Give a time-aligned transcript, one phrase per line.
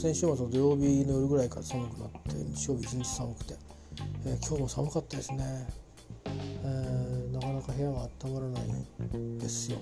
[0.00, 3.54] 先週末の土曜日の夜ぐらいから寒くなって日曜日一日寒くて、
[4.24, 5.68] えー、今日も寒かったですね、
[6.64, 9.76] えー、なかなか部屋が温まらないですよ、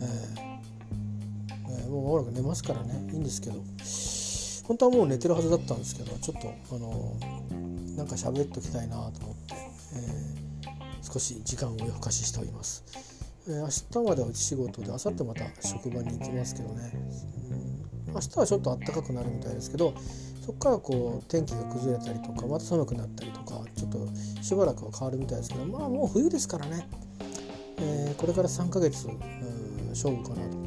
[0.00, 0.52] えー
[1.68, 2.94] えー、もう間もなく寝ますからね。
[3.12, 3.62] いいんですけど。
[4.64, 7.16] 本当はもう寝てるはずだったんですけどちょっとあの
[7.94, 9.54] なんか喋っときたいなと思って、
[9.96, 12.84] えー、少し時間を夜更かししております。
[13.48, 16.90] えー、明日まではうち仕事で明後日また職場に行きますけどね、
[17.50, 17.71] うん、
[18.14, 19.94] 明日はちょっと暖かくなるみたいですけど
[20.44, 24.08] そこからこう天気が崩れたりとかまた寒くなったりとかちょっと
[24.42, 26.88] しばらくは変わるみたいですけどまあもう冬ですからね、
[27.78, 30.62] えー、これから3ヶ月、うん、勝負かなと。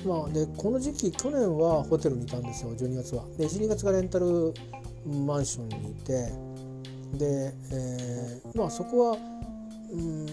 [0.00, 3.24] まあ、でこの時期去年はホテルにいたんですよ12月は。
[3.36, 4.54] で12月がレンタル
[5.06, 6.32] マンションにいて
[7.18, 9.18] で、えー、まあそこは、
[9.92, 10.26] うん、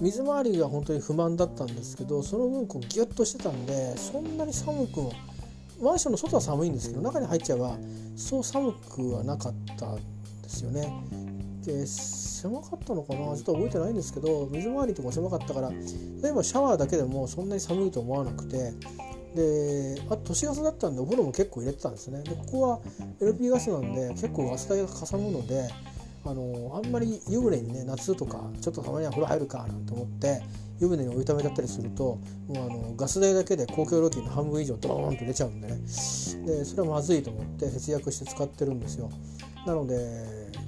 [0.00, 5.12] 水回りが本当に不満だったんですけどその分こうギュッとしてたんでそんなに寒くも
[5.82, 7.76] マンションの外は寒いんですけど中に入っちゃえば
[8.16, 10.02] そう寒くはなかったんで
[10.48, 10.92] すよね。
[11.64, 13.36] で狭かったのかな？
[13.36, 18.72] ちょっと覚えてないんですけど水回りとか狭かったから例えばシャワーだけでもそんなに寒いと思わなくて
[19.36, 22.80] であと都市ガスだったんでお風呂も結構入れてたんですねでここは
[23.20, 25.68] LP ガスなんで結構ガス代がかさむので
[26.24, 30.42] あのあんまり湯船にね夏とかちょっとたまには風呂入るかなんて思って
[30.80, 35.74] 湯船にお湯ためちゃったりするともうあのガス代だけで公共料金の半分以上ドーンと出ちゃうんでね。
[36.46, 39.10] でそれはまずいと思って節約して使ってるんですよ。
[39.64, 39.96] なので、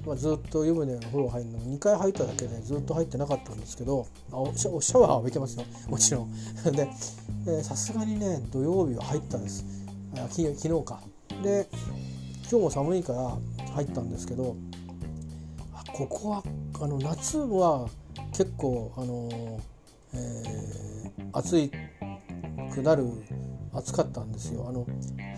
[0.05, 5.65] まあ、ずっと湯船の風呂入るの2回入っただけでずっと入ってなかったんですけどあおシャワーは浴びてますよ。
[5.89, 6.31] もちろん。
[7.45, 9.65] でさすがにね土曜日は入ったんです。
[10.29, 11.01] 昨昨日か。
[11.43, 11.67] で
[12.49, 13.37] 今日も寒いから
[13.73, 14.55] 入ったんですけど
[15.95, 16.43] ここは
[16.81, 17.87] あの夏は
[18.31, 19.61] 結構あの、
[20.13, 21.71] えー、暑い
[22.73, 23.05] くなる
[23.73, 24.85] 暑かったんですよあの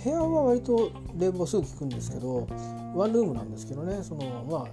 [0.03, 2.47] 部屋は割と冷房すぐ効くんですけど
[2.95, 4.67] ワンルームなんですけどねそのまあ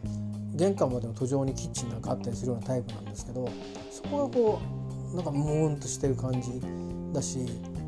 [0.55, 3.47] 玄関までの途上にキッチンなんかあったりするようなタイプなんですけど
[3.91, 4.63] そこがこ
[5.13, 6.63] うなんかムーンとしてる感じ
[7.13, 7.41] だし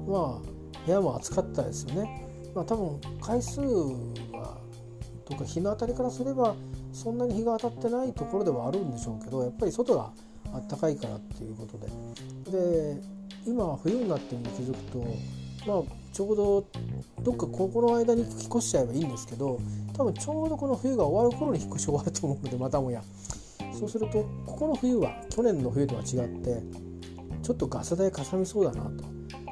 [0.06, 2.28] まあ部屋も暑かったですよね。
[2.54, 4.58] まあ、多分回数は
[5.24, 6.54] とか日の当たりからすれば
[6.96, 10.10] そんなに日が当たってないところではあるんでしょうけどやっぱり外が
[10.54, 11.86] あったかいからっていうことで。
[12.50, 13.00] で
[13.46, 14.98] 今は冬になって気づくと
[15.66, 16.64] まあちょうど
[17.22, 19.60] どっかここの間に引っ越しちゃえばいいんですけど
[19.92, 23.02] 多分ちょうどこの冬が終わる頃に引っ越し終わると思うのでまたもや。
[23.78, 26.62] そうするとここの冬は去年の冬とは違って
[27.42, 29.04] ちょっとガス代かさみそうだなと。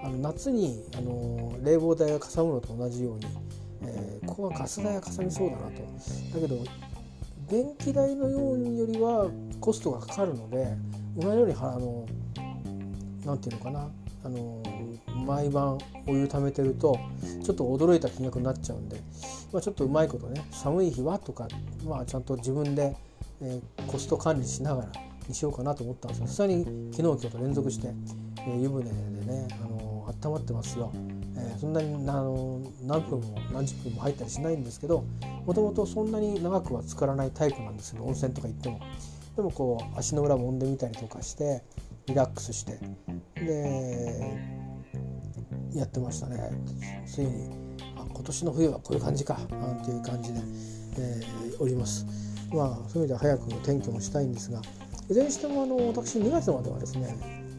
[0.02, 3.26] あの夏にあの冷房代がかさむのと同じように、
[3.82, 5.70] えー、ここはガス代がかさみそうだなと。
[5.70, 6.58] だけど
[7.54, 10.76] 電気代のようによりはコストがかかるので
[11.16, 12.04] 同じようにあの
[13.24, 13.88] なていうのかな
[14.24, 14.60] あの
[15.24, 15.78] 毎晩
[16.08, 16.98] お湯貯めてると
[17.44, 18.96] ちょっと驚いた金額になっちゃうんで、
[19.52, 21.46] まあ、ちょっとうまいことね寒い日はとか、
[21.86, 22.96] まあ、ちゃんと自分で、
[23.40, 24.88] えー、コスト管理しながら
[25.28, 27.94] にしようかなと思ったんですがさすがに昨日今日と連続して、
[28.38, 28.90] えー、湯船で
[29.32, 30.92] ねあの温まってますよ。
[31.36, 35.04] えー、そんなにあの何分も何十分も入ったりしないんですけど
[35.46, 38.80] もともとそんなに長くは浸からないタイプなんですけど温泉とか行っても。
[39.36, 41.62] でもこう足の裏もんでみたりとかして
[42.06, 42.78] リラックスして。
[43.34, 44.54] で
[45.74, 46.50] やってましたね。
[47.04, 47.50] ついに
[47.96, 50.40] あ今年の冬はこういう感じかなんていう感じで、
[50.98, 52.06] えー、おります。
[52.52, 54.60] まあそういう意味では早く転居もしたいんですが
[55.10, 57.16] いずれにしてもあの私2月まではですね、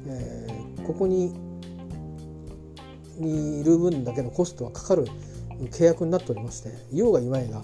[0.07, 1.34] えー、ここに
[3.18, 5.06] にいる分だけのコストはかかる
[5.72, 7.62] 契約になっておりましていようがいまいが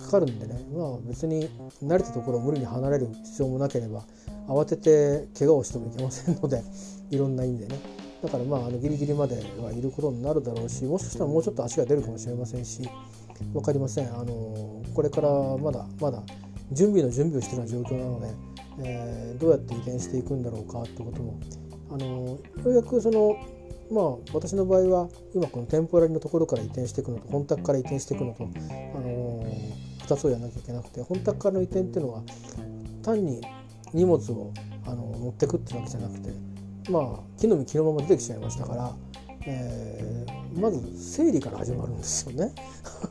[0.00, 1.48] かかるんでねまあ別に
[1.82, 4.04] 慣れたところを無理に離れる必要もなければ
[4.48, 6.62] 慌てて怪我をしてもいけませんので
[7.10, 7.78] いろんな意味でね。
[8.22, 12.88] だからまああのギリギリまではいることになるだろうしもしかしたらもうちょっと足が出るかもしれませんし
[13.52, 14.06] 分かりません。
[14.14, 15.28] あのこれから
[15.58, 16.22] まだまだ
[16.72, 18.34] 準備の準備をしているような状況なので、
[18.82, 21.38] えー、どうやって移転していくんだろうかってことも。
[21.90, 23.36] あのようやくその
[23.90, 28.46] まあ私の場合は今このテンポラリのところから移転していくのと本宅から移転していくのと、あ
[29.00, 29.44] の
[30.06, 32.22] 2つをやらなきゃいけなくて本宅からの移転っていうのは
[33.02, 33.40] 単に
[33.92, 34.52] 荷物を
[34.86, 36.30] あの持ってくってわけじゃなくて
[36.90, 38.92] まあ木の実木のまま出てきちゃいましたから、
[39.46, 42.52] えー、まず整理から始まるんですよね。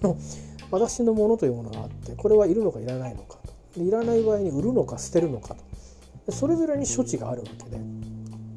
[0.72, 3.38] 私のものというものがあってこれはいるのかいらないのか
[3.76, 5.56] といらない場合に売るのか捨てるのか
[6.26, 7.80] とそれぞれに処置があるわけで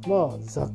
[0.08, 0.70] まあざっ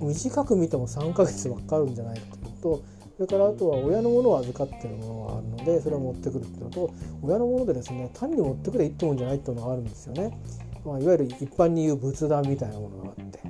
[0.00, 2.82] 短く見ても3ヶ月はかるんじゃないかというと
[3.16, 6.90] それからあとは親のものを預かってるものがあるのでそれを持ってくるっていうのと
[7.22, 10.38] 親のものでですね単に持ってくれいいってもんじゃないっていうのがあるんですよね。
[10.84, 13.40] まあ、いわゆる一般に言う仏壇みたいなものがあって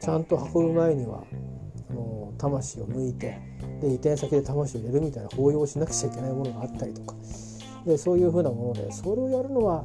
[0.00, 1.22] ちゃんと運ぶ前には
[1.90, 3.38] あの魂を抜いて、
[3.80, 7.14] で移転先で魂を入れるみたいな抱擁しなくちゃいけないものがあったりとか
[7.84, 9.84] でそういうふうなものでそれをやるのは、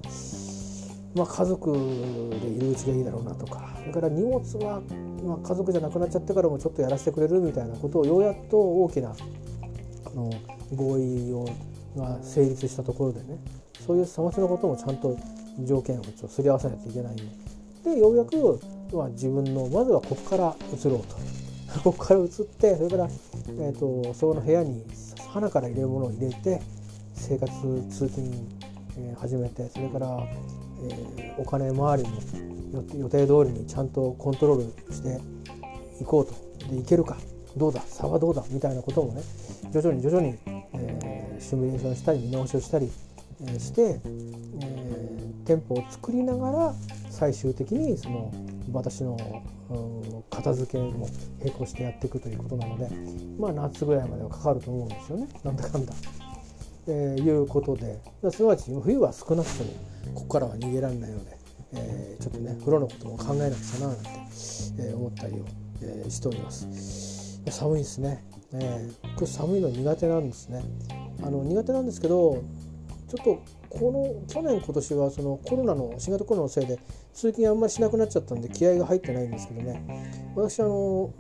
[1.16, 4.82] まあ、家族でいるうちがいいだろうなとかそれから荷物は、
[5.24, 10.30] まあ、家族じゃなくなっちゃってからもちょっとやらせてくれるみたいなことをようやっと大きなあの
[10.74, 11.48] 合意を
[11.96, 13.38] が成立したところでね。
[13.86, 15.18] そういうさまつなこともちゃんと
[15.60, 17.24] 条件をすり合わせないといけないんで。
[17.84, 18.60] でようやく、
[18.94, 21.16] まあ、自分のまずはここから移ろうと。
[21.84, 23.10] ここから移ってそれから、
[23.60, 24.84] えーと、そこの部屋に
[25.30, 26.62] 花から入れるものを入れて
[27.16, 27.52] 生活
[27.90, 28.32] 通勤、
[28.98, 30.24] えー、始めてそれから、
[30.90, 32.20] えー、お金回りも
[32.98, 35.20] 予定通りにちゃんとコントロールして
[36.02, 36.34] いこうと
[36.70, 37.18] でいけるか
[37.56, 39.22] どうだ差はどうだみたいなこともね
[39.72, 40.38] 徐々に徐々に、
[40.74, 42.90] えー、シミュレーションしたり見直しをしたり、
[43.42, 46.74] えー、して、えー、店舗を作りながら
[47.12, 48.34] 最終的にその
[48.72, 49.18] 私の
[50.30, 51.08] 片付けも
[51.40, 52.90] 並行してやっていくということなので
[53.40, 55.94] まあ夏ぐらいまではかかると思うんですよねなんだかんだ。
[56.88, 58.00] えー、いうことで
[58.32, 59.72] すなわち冬は少なくとも
[60.14, 61.38] ここからは逃げられないので、
[61.74, 64.10] えー、ちょっとね風呂のことも考えなくちゃななんて、
[64.80, 65.46] えー、思ったりを、
[65.82, 67.42] えー、しております。
[67.50, 70.64] 寒いですね、えー、これ寒いの苦手なんですね。
[71.22, 72.44] あの苦手なんですけど
[73.08, 76.80] ちょっとこの去年今年はそのコロナの新型コロナのせいで
[77.14, 80.34] 通勤あんまりしなくなっちゃったんで気合が入ってないんですけどね。
[80.36, 81.14] 私あの、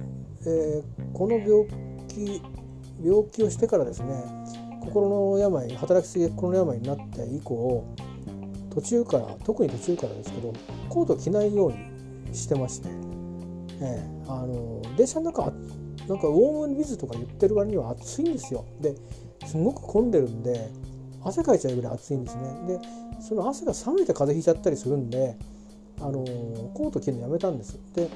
[0.45, 0.83] えー、
[1.13, 1.67] この病
[2.07, 2.41] 気
[3.03, 4.42] 病気をしてからですね
[4.85, 7.85] 心の病働きすぎで心の病になって以降
[8.73, 10.53] 途中から特に途中からですけど
[10.89, 12.89] コート着ないようにしてまして、
[13.81, 15.51] えー、あの電車の中
[16.07, 18.65] なんかウォームビズとか言ってる割には暑いんですよ。
[18.81, 18.95] で
[19.45, 20.69] すごく混んでるんで
[21.23, 22.41] 汗かいちゃうぐらい暑いんですね。
[22.67, 22.79] で
[23.21, 25.37] その汗が冷めて風邪ひいちゃったりするんで
[26.01, 26.25] あの
[26.73, 27.79] コート着るのやめたんです。
[27.93, 28.09] で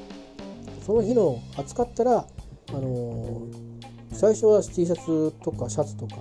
[0.86, 2.26] その日の暑かったら
[2.70, 3.44] あの
[4.12, 6.16] 最初は T シャツとかシャツとか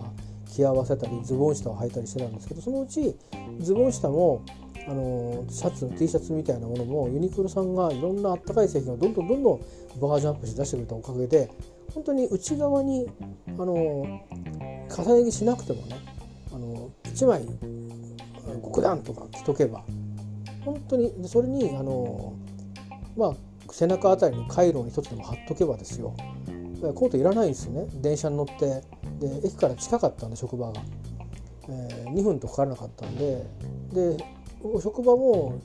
[0.57, 3.15] 着合わせたりズボン下を履いたりしてたんですけどそのうち
[3.61, 4.45] ズボン下も
[4.89, 9.61] あのシャツ T シャツみたいなものもユニクロさんがいろんなあったかい製品をどんどんどんどん
[10.01, 11.51] バージョンアップして出してくれたおかげで
[11.93, 13.09] 本当に内側に
[13.59, 15.97] あの重ね着しなくてもね
[16.53, 17.43] あの1枚
[18.63, 19.83] 極段とか着とけば
[20.65, 22.35] 本当にそれにあの
[23.17, 23.35] まあ
[23.73, 26.15] 背中あたりに回路に一つでも貼っとけばですよ
[26.95, 28.83] コートいらないんですよね電車に乗って
[29.19, 30.81] で駅から近かったんで職場が、
[31.69, 33.47] えー、2分とかからなかったんで
[33.93, 34.25] で
[34.83, 35.61] 職場も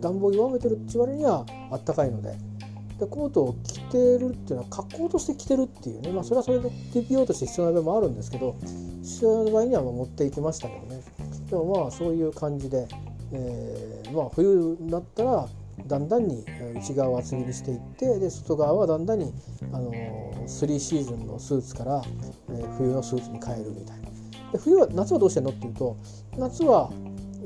[0.00, 2.36] 暖房弱めてるって言われにはあったかいので。
[2.98, 8.56] でコートを着てるっていうのは格好として着てるっていうね、まあ、それはそれで TPO として必要な部分もあるんですけど
[9.02, 11.02] 必要な場合にはま持っていきましたけどね。
[11.50, 12.86] でもまあそういう感じで、
[13.32, 15.48] えー、まあ冬になったら
[15.86, 16.44] だんだんに
[16.76, 19.32] 内側を厚切りしていってで外側はだんだんに
[19.72, 19.92] あの
[20.46, 22.02] 3シーズンのスーツから、
[22.50, 24.10] えー、冬のスーツに変えるみたいな。
[24.52, 25.96] で冬は夏はどうしてんのっていうと
[26.36, 26.90] 夏は、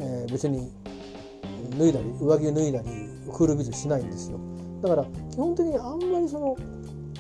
[0.00, 0.72] えー、別に
[1.78, 2.88] 脱いだり上着を脱いだり
[3.32, 4.38] クールビズしないんですよ。
[4.82, 6.56] だから基本的にあんまりその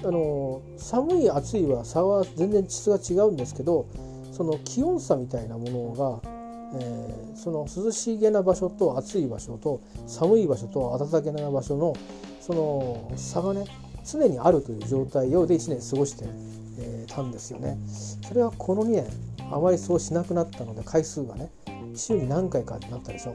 [0.04, 3.86] あの寒い暑いは差は全然質が違うんですけど
[4.30, 5.64] その気温差みたいなも
[5.94, 6.35] のが
[6.74, 11.94] えー、その涼しげな場所と暑い場所と寒い場所と暖かげな場所の
[12.40, 13.64] その差がね
[14.04, 16.24] 常にあるという状態をで1年過ごして、
[16.78, 17.78] えー、たんですよね。
[18.22, 19.06] それはこの2年
[19.50, 21.50] あまりそうしなくなったので回数がね
[21.94, 23.34] 週に何回かになったでしょ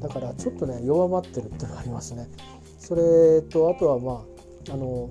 [0.00, 2.28] だからちょっとね弱まってるっていうのがありますね。
[2.78, 4.24] それとあとはま
[4.68, 5.10] ああの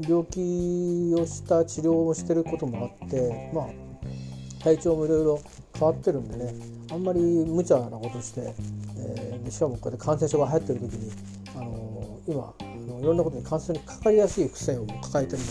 [0.00, 3.66] 病気をした治療をしてることもあってまあ
[4.62, 5.40] 体調もいろいろ
[5.74, 6.54] 変わってるんでね
[6.90, 8.54] あんまり無茶なことして、
[8.98, 11.12] えー、しかもこうやって感染症が流行ってる時に、
[11.56, 15.44] あのー、今あのいろんなことに感染にかかりやすい副作用も抱えてるの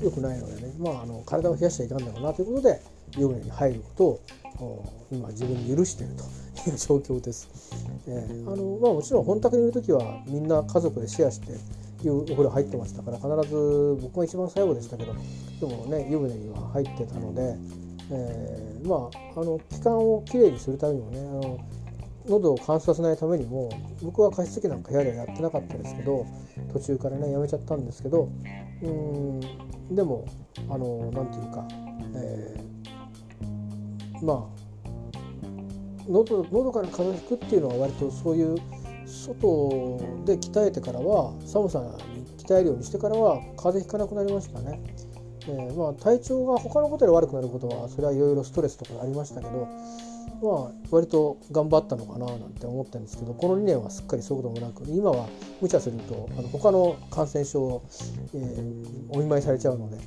[0.00, 2.80] でよくないのでね、まあ、あの体を冷やしちゃいかんだろうなということで
[3.16, 4.20] 湯船に入るこ
[4.58, 7.48] とを今自分に許しているという状況です。
[8.06, 11.52] えー、あのまあ、もちろん本宅にいる時はみんな家族でシェアして
[12.06, 17.56] いうお風呂入ってましたから必ず僕が一番最後でしたけどでもね湯船には入ってたので
[18.12, 21.58] えー、まああの気管をきれいにするためにもねあの
[22.28, 23.70] 喉を乾燥させないためにも
[24.02, 26.26] 僕は加湿器なんか部屋ではやってなかったですけど
[26.72, 28.28] 途中からねやめちゃったんですけど
[28.82, 29.40] うん
[29.94, 30.26] でも
[30.68, 31.66] あのなんていうか、
[32.14, 34.60] えー、まあ
[36.08, 38.56] 喉喉から風邪ひくっていうのは割とそういう
[39.06, 44.80] 外で鍛えてからは寒さに鍛えるようにしてからは風邪ひかなくなりましたね。
[45.48, 49.68] えー、まあ、体調が他のことで悪くなることはそれはいろいろストレスとかありましたけど、
[50.42, 55.28] まあ、割と頑張ったのかななんて思ってるんですけどこの2年はすっかりそういうこともなく今は
[55.60, 57.82] 無茶するとあの他の感染症を、
[58.34, 59.98] えー、お見舞いされちゃうので、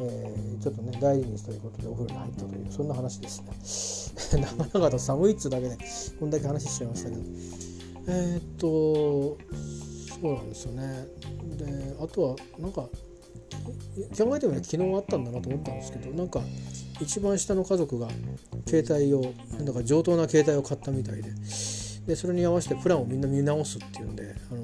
[0.00, 4.40] えー、ちょっとね大事にということでお風呂に入ったというそんな話ですね。
[4.40, 5.76] なかなかと寒いっつうだけで
[6.18, 7.22] こんだけ話しちゃいましたけど。
[8.08, 9.38] えー、っと
[10.20, 11.06] そうなんですよね。
[11.56, 12.88] であとはなんか
[14.16, 16.40] 考えてみれば昨日あったんだなと思ったんですけどなんか
[17.00, 18.08] 一番下の家族が
[18.66, 21.30] 携帯をなんだか上等な携帯を買ったみたいで
[22.06, 24.61] でそれに合わせてプランをみんな見直すっていうんであの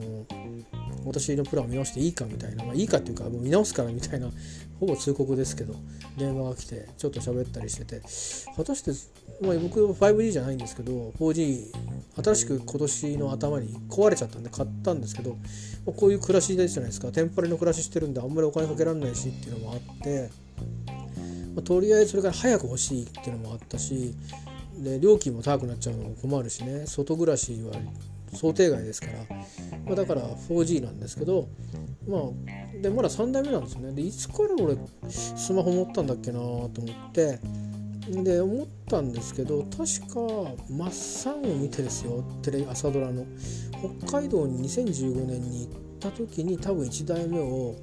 [1.08, 4.30] 私のプランを見直していいかみたいな、まあ、いいかっていうかもう見直すからみたいな
[4.80, 5.74] ほぼ通告ですけど
[6.16, 8.00] 電話が来てちょっと喋ったりしてて。
[8.56, 8.90] 果たして、
[9.40, 11.72] まあ、僕 5G じゃないんですけど 4G
[12.22, 15.36] 新しく今年の頭に壊れちゃったんで買ったんですけど、ま
[15.88, 17.12] あ、こういう暮らしですじゃないですか。
[17.12, 20.30] テンパレの暮らししてるんであんまりお金かけられないしっていうのもあって
[21.58, 24.14] まあ、とりあえずそれから早く欲しいっていうのもあったし
[24.78, 26.86] で料金も高くなっちゃうのも困るしね。
[26.86, 27.72] 外暮らしは
[28.32, 29.12] 想定外ですから、
[29.84, 31.48] まあ、だから 4G なんですけど
[32.06, 33.92] まあでまだ3代目なんですよね。
[33.92, 34.76] でいつから俺
[35.08, 37.40] スマホ持ったんだっけなと思って
[38.08, 42.24] で思ったんですけど確かマッサンを見てですよ。
[42.42, 43.26] テレ朝ドラの。
[44.00, 47.76] 北海道に2015年に行った時に多分1代目を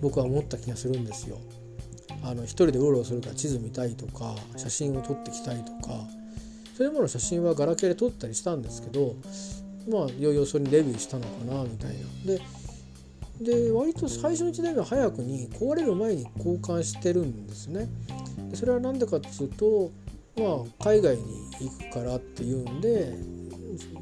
[0.00, 1.38] 僕は思った気がするんですよ。
[2.22, 6.06] あの一人でうろうろするから地図見たいとか写真を撮ってきたいとか。
[6.78, 9.16] そういうもの写真はガラケーで撮ったりしたんですけど
[9.88, 11.90] まあいよいよそれにレビューしたのかなみたい
[12.26, 12.34] な。
[12.34, 12.40] で
[13.40, 17.88] で割と最初の1年目は早くに壊れる前に交換してるんですね。
[18.50, 19.90] でそれは何でかっつうと
[20.36, 21.22] まあ海外に
[21.60, 23.14] 行くからっていうんで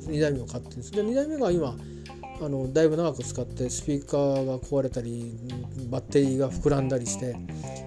[0.09, 0.93] 2台目を買ってるんです。
[0.93, 1.77] で2台目が今
[2.41, 5.35] あのだいぶ長く使ってスピーカーが壊れたり
[5.91, 7.35] バッテリーが膨らんだりして、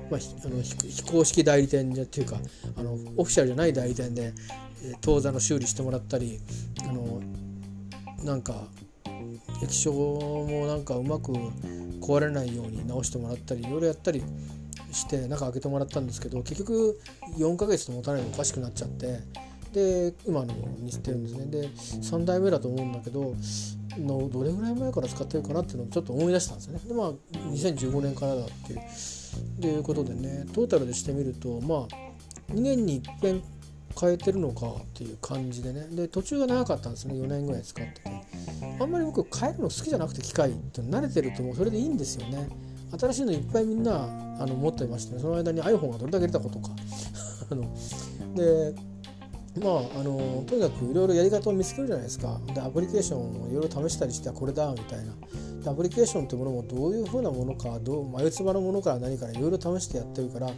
[0.10, 2.38] まあ、あの非公式代理店っていうか
[2.76, 4.34] あのオフィシャルじゃない代理店で
[5.02, 6.40] 当座の修理してもらったり
[6.82, 7.22] あの
[8.24, 8.68] なんか
[9.64, 11.34] 液晶もなんかうまく
[12.02, 14.24] 壊れないように直してもらったりいろいろやったり
[14.92, 17.00] して中開けてもらったんですけど結局
[17.38, 19.20] 4ヶ月と持たないのおかしくなっちゃって
[19.74, 23.36] で今のにしてるんですねで3代目だと思うんだけど
[23.98, 26.80] のどれぐらい前から使ってるかなっていうのをちょっと思い出したんですよね。
[26.88, 27.12] でまあ
[27.52, 28.82] 2015年からだっていう
[29.62, 33.44] ということでねトータルでしてみるとまあ2年にいっぺん
[34.00, 35.88] 変えてるのかっていう感じでね。
[35.92, 37.16] で途中が長かったんですね。
[37.16, 38.02] 4年ぐらい使ってて。
[38.80, 42.48] あんまり僕変えるの好きじゃなくて機械って慣れてるともうそれでいいんですよね。
[42.98, 44.06] 新しいのいっぱいみんな
[44.40, 45.22] あの持ってましてね。
[45.22, 46.70] その間に iPhone がどれだけ出たことか。
[47.52, 47.64] あの
[48.36, 48.74] で
[49.60, 52.40] まああのとにかくいろいろやり方を見つけるじゃないですか。
[52.54, 55.14] でアプリケーションをいろいろ試したりしてこれだみたいな。
[55.70, 60.52] アプリケーションっていうものもどういうふうなものかどう眉唾のものから何からいろいろ試してやってるから、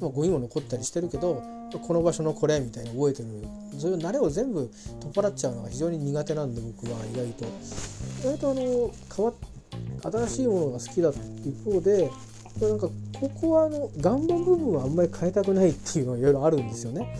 [0.00, 1.42] まあ、ゴミも残ったりしてるけど
[1.82, 3.28] この場所のこれみたいに覚えてる
[3.78, 4.70] そういう慣れを全部
[5.00, 9.32] 取っ払っちゃうのが非常に苦手なんで僕は意外と意外とあの変わ
[10.26, 12.10] 新しいものが好きだって一方で
[12.60, 12.88] なんか
[13.20, 17.16] ここはあの岩盤部分はあんまり変えたくないっていうのがいろいろあるんですよね。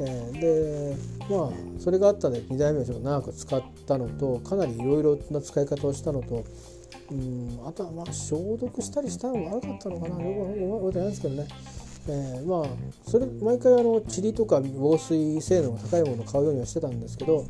[0.00, 0.96] えー、で
[1.28, 6.44] まあそれがあったで2代目をちょっと長く使ったのとかなりいろいろな使い方をしたのと
[7.10, 11.48] うんあとはまあ消毒したりしたのも悪かったのかなよく覚えてないですけどね。
[12.08, 12.68] えー、まあ
[13.10, 17.44] それ毎回あの塵とか防水性能が高いものを買うようにはしてたんですけど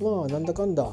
[0.00, 0.88] まあなんだかんだ、うん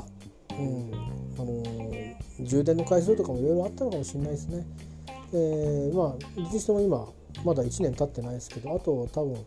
[1.40, 4.66] あのー、充電の回数とかもいろいろあったのかもしれないですね。
[5.34, 7.08] えー、まあどっちしても今
[7.46, 9.46] まだ1年経ってないですけどあと多分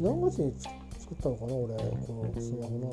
[0.00, 0.52] 何月に
[0.98, 2.90] 作ったのかな俺このスマホな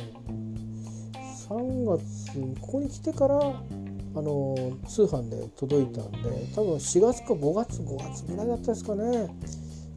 [1.51, 4.55] 3月ここに来てからあの
[4.87, 9.29] 通販で届いたんで多分4月か5月5月ぐらいだったですかね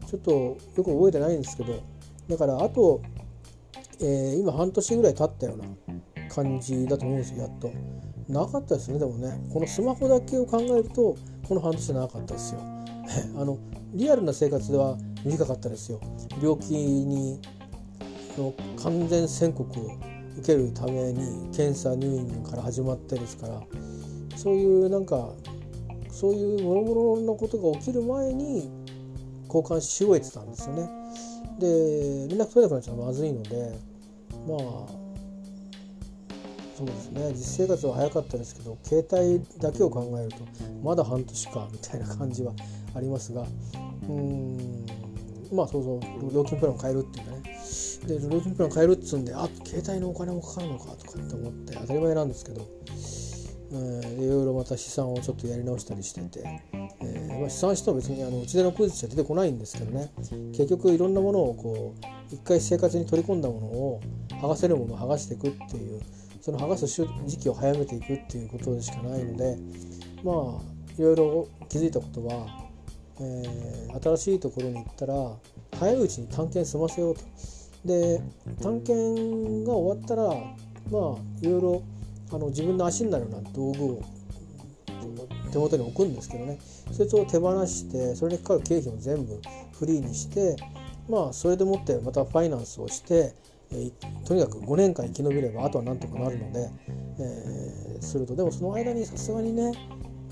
[0.06, 1.82] ちょっとよく覚えてないんですけど
[2.28, 3.02] だからあと、
[4.00, 7.70] えー、今半年ぐらい経ったような感じだと思うんですよやっと。
[8.28, 9.38] なかったですねでもね。
[9.52, 12.60] このスマホだけを考えるとこの半年なかったですよ。
[13.36, 13.58] あの
[13.92, 16.00] リアルな生活では短かったですよ。
[16.42, 17.38] 病気に
[18.38, 19.84] の完全宣告を
[20.38, 23.62] 受けるために検査入院から始まってですから
[24.36, 25.30] そういうなんか
[26.10, 28.70] そういうもろもろのことが起きる前に
[29.54, 30.88] 交換し終えてたんですよね。
[31.58, 33.78] で連絡取れなくなっちゃうまずいので
[34.48, 35.04] まあ
[36.76, 40.38] そうですね実生活は早かったですけど携帯だけを考えると
[40.82, 42.52] まだ半年かみたいな感じは
[42.96, 43.46] ありますが
[44.08, 44.86] うん
[45.52, 47.42] まあそうそう料金プランを変えるっていうかね
[48.08, 52.66] で料金プラン変えるっつうんであ携帯のお金もかかるのかとかって思って当たり前なんですけど、
[53.70, 56.60] うん、いろいろまた資産をちょっとやり直したりしてて、
[57.00, 60.12] えーまあ、試算しても別にあのうちでのクイズじゃ出てこないんですけどね。
[60.52, 64.00] 結局いろんなものをこう一回生活に取り込んだものを
[64.40, 66.00] 剥がせるものを剥がしていくっていう
[66.40, 69.56] その剥がす時期を早めていくっていうことでしかないので
[70.22, 72.46] まあいろいろ気づいたことは、
[73.20, 75.14] えー、新しいところに行ったら
[75.78, 77.22] 早いうちに探検済ませようと。
[77.84, 78.20] で
[78.62, 80.28] 探検が終わったら
[80.90, 81.82] まあいろいろ
[82.34, 84.02] あの自分の足になるような道具を
[85.52, 86.58] 手元に置くんですけどね。
[86.90, 89.40] そいつを手放してそれにかかる経費を全部
[89.78, 90.56] フリーにして
[91.08, 93.34] まあそれでもってまたファイナンスをして、
[93.70, 93.90] え、
[94.26, 96.70] とにかく5年間生き延びればあとはなんとかなるので、
[97.20, 98.34] えー、すると。
[98.34, 99.72] でもその間にさすがにね、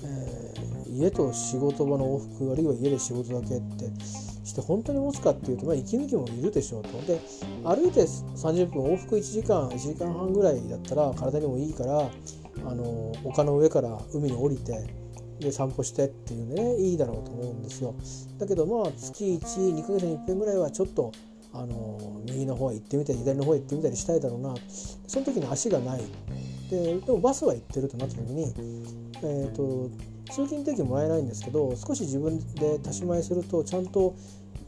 [0.03, 3.85] えー、家と仕事場の往復あるいは家で仕事だけって
[4.43, 6.89] して本当に持つかっていうと、まあ、息抜きもいるでしょうと。
[7.05, 7.19] で
[7.63, 12.09] 歩いて30分往復1時間1時間半ぐらいだったら体にもいいから
[12.65, 14.87] あの丘の上から海に降りて
[15.39, 17.95] で散歩してっていうねいいだろうと思うんですよ。
[18.37, 21.11] だけどまあ月12ヶ月に1遍ぐらいはちょっと
[21.53, 24.55] あの右の方へ行ってみたり左の方へ行ってみたりしたいだろうな。
[25.07, 26.01] その時に足がない。
[26.69, 28.51] ででもバスは行ってるとなった時に、
[29.21, 29.89] えーと、
[30.29, 34.15] 通勤定期もらえないんですけど少し自分で足し前するとちゃんと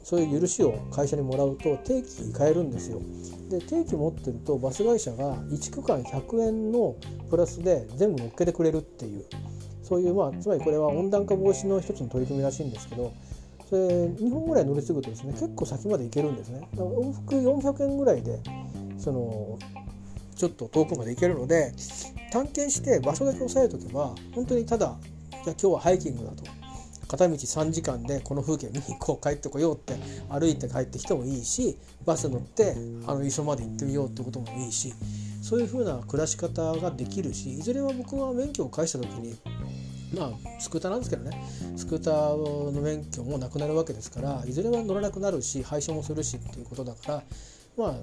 [0.04, 3.02] そういう許しを会社にもらうと定期買えるんですよ。
[3.50, 6.96] で定期持ってるとバス会社が1区間100円の
[7.30, 9.26] プラスで全部乗っけてくれるっていう
[9.84, 13.14] そういうまあつまりこれは温暖化防止の一つの取り組みらしいんですけど
[13.70, 18.40] それ2本ぐらい乗り継ぐとですね結構先まで行けるんですね往復400円ぐらいで
[18.98, 19.58] その
[20.36, 21.74] ちょっと遠くまで行けるので
[22.32, 24.96] 探検して場所だけ押さえとけば本当にただ
[25.46, 26.44] じゃ今日はハイキングだと。
[27.08, 29.94] 片道3時間でこの風景見に行こう帰ってこようって
[30.28, 32.76] 歩いて帰ってきてもいいしバス乗って
[33.06, 34.92] あの磯まで行ってみようってこともいいし
[35.44, 39.38] そういう風な暮らし方ができるしいずれは僕は免許を返した時に
[40.18, 41.44] まあスクーターなんですけどね。
[41.76, 47.24] スクーターの免許もなくなるわけですからいずれは乗らなくなるし廃車もするしっていうことだから
[47.78, 47.96] まあ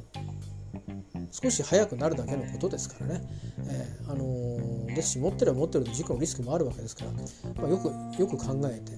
[1.30, 3.22] 少し早くなるだけのことですからね、
[3.68, 7.88] えー、あのー、ですし持ってれば持ってると事故のリスクもあるわけですから、まあ、よく
[8.20, 8.96] よく考えて、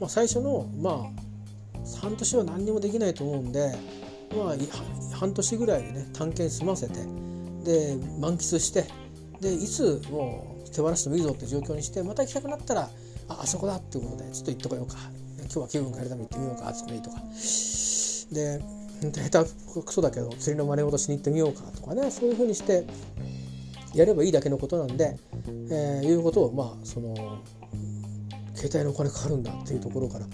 [0.00, 3.74] まあ、最初のまあ半年は何にもできないと思うんで、
[4.36, 6.94] まあ、半年ぐらいでね探検済ませて
[7.64, 8.84] で満喫して
[9.40, 12.90] でいつもう手放してもいいぞって状況にしてまた行きたくなったら
[13.28, 14.96] ああそこだっていうことでちょっと行っとこようか。
[15.48, 17.16] 今日は気分変えるために行ってみようかあそこでいいとか。
[18.32, 18.60] で
[19.00, 19.50] 下手
[19.82, 22.84] くそだけど釣りの真似事しに行ってみようかとかねそういうふうにして
[23.94, 25.16] やればいいだけのことなんで、
[25.70, 27.14] えー、いうことをまあその
[28.54, 30.26] 携帯のお金かかるんだっていうところから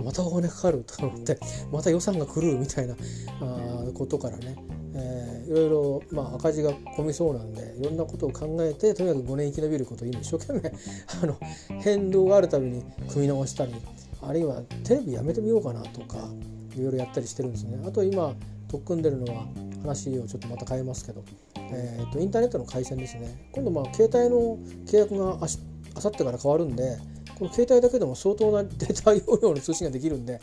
[0.00, 1.38] またお金かかると思って
[1.70, 2.94] また予算が狂うみたいな
[3.40, 4.56] あことからね、
[4.94, 10.72] えー、いろいろ、まあ、赤字が込みそうなんでいろんなことを考えてとにかく5年生き延びることを今一生懸命
[11.22, 11.36] あの
[11.80, 13.74] 変動があるたびに組み直したり
[14.22, 16.28] あるいはテレビやめてみようかなとか
[16.76, 17.78] いろいろやったりしてるんですね。
[17.86, 18.34] あと今
[18.68, 19.44] 取っ組んでるのは
[19.82, 21.22] 話をちょっとまた変えますけど、
[21.56, 24.56] えーと、インターネットの回線ですね今度まあ携帯の
[24.86, 26.98] 契約がああさってから変わるんで
[27.38, 30.40] この携帯だけでも相当な データ容量の通信ができるんで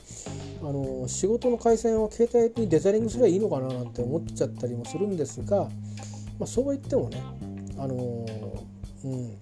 [0.62, 5.64] あの仕事の回線を携帯にデザリングすればいいのかななんて思っちゃったりもするんですが、
[6.38, 7.24] まあ、そうは言ってもね
[7.78, 8.26] あの
[9.06, 9.38] うん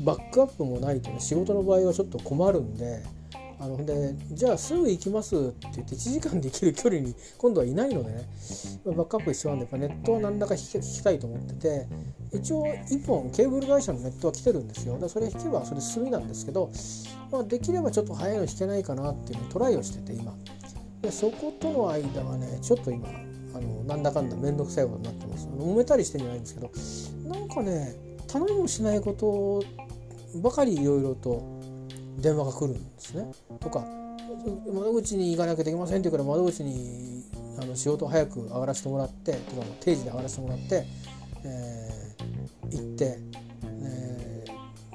[0.00, 3.02] バックアップもないとね仕事の場合はちょっと困るんで
[3.58, 8.28] あのでじゃあすぐ行きますって言って1時間で行ける距離に今度はいないのでね。
[8.84, 11.86] バックアップ必要なんでやっぱネットは何らか引きたいと思ってて。
[12.34, 14.98] 一応1本ケーブル会社のネットは来てるんですよ。
[14.98, 16.70] だそれ引けばそれ済みなんですけど、
[17.30, 20.34] まあ、できればちょっと早いの引けないかなっていうのをトライをしてて今。
[21.00, 23.08] でそことの間はねちょっと今
[23.54, 25.46] あのなんだかんだ面倒くさいことになってます。
[25.46, 26.70] 揉めたりしてんじゃないんですけど。
[27.28, 27.94] なんかね
[28.26, 29.62] 頼みもしないこと
[30.40, 31.53] ばかりいろいろと
[32.18, 33.30] 電話が来るんですね。
[33.60, 33.84] とか
[34.72, 37.24] 窓口に行かなきゃできませんって言うから窓口に
[37.60, 40.84] あの仕事を早く上がらせてもらってとか定時で上がらせてもらって、
[41.44, 43.18] えー、行って、
[43.64, 44.44] え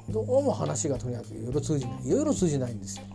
[0.09, 3.05] ー、どうも話がとにかくいろいろ通じないいろいろ通じないんですよ。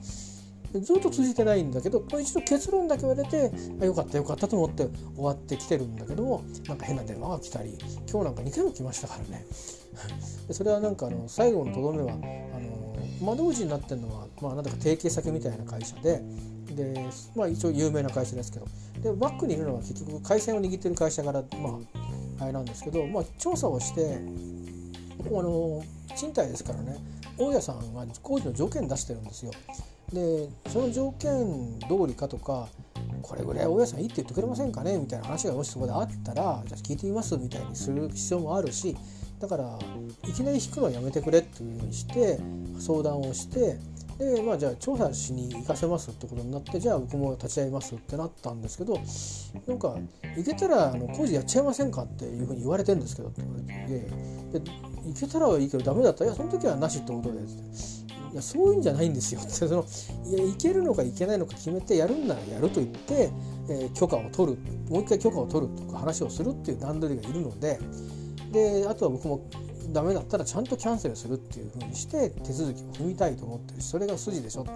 [0.81, 7.79] ずっと通じてないんだけど一度結論だけ言われてあよかったよかったと思って終わってきてるんだけどもなんか変な電話が来たり
[8.11, 9.47] 今日なんか2回も来ましたからね
[10.51, 12.17] それはなんかあの最後のとどめは
[13.21, 16.23] 窓口になってるのは、まあ、なんだか提携先みたいな会社で
[16.75, 16.95] で、
[17.37, 18.67] まあ、一応有名な会社ですけど
[19.03, 21.79] でバックにいるのは結局回線を握ってる会社から、ま
[22.41, 24.19] あ、あれなんですけど、まあ、調査をして
[25.27, 25.83] あの
[26.17, 26.97] 賃貸ですからね
[27.39, 29.53] 大家さんは工事の条件出してるんですよ。
[30.13, 32.69] でその条件通りかとか
[33.23, 34.99] これぐらい大家さんいいって言ってくれませんかね？
[34.99, 38.97] みたいな話がもしそこであったらじゃ聞いてみますみたいにする必要もあるし
[39.45, 39.79] だから
[40.27, 42.39] いきなり引くのはやめてくれっていうふうにして
[42.79, 43.79] 相談をして
[44.19, 48.99] でまあじゃあ調査しに行かせますってことになってじゃあ僕も立ち会いますってなったんですけど
[49.67, 49.97] なんか
[50.35, 54.71] 行けたらあの工事やっちゃいませんかっていうふうに言われてるんですけどって言われてで
[55.05, 59.85] 行けたらはいいけどダメだったらいやその時はなしってことでいやそういうんじゃないんですよってその
[60.27, 63.31] いや行けるのか行けないのか決めてやるんならやると言って、
[63.69, 64.59] えー、許可を取る。
[64.89, 67.79] もう一回許可を取るとか話をするっていう段取りがいるので
[68.55, 69.51] であとは僕も
[69.89, 74.71] ダメだったらちゃんとキャンセルするっていうふうにして手続きを踏みたいと思ってるしそれが筋でしょと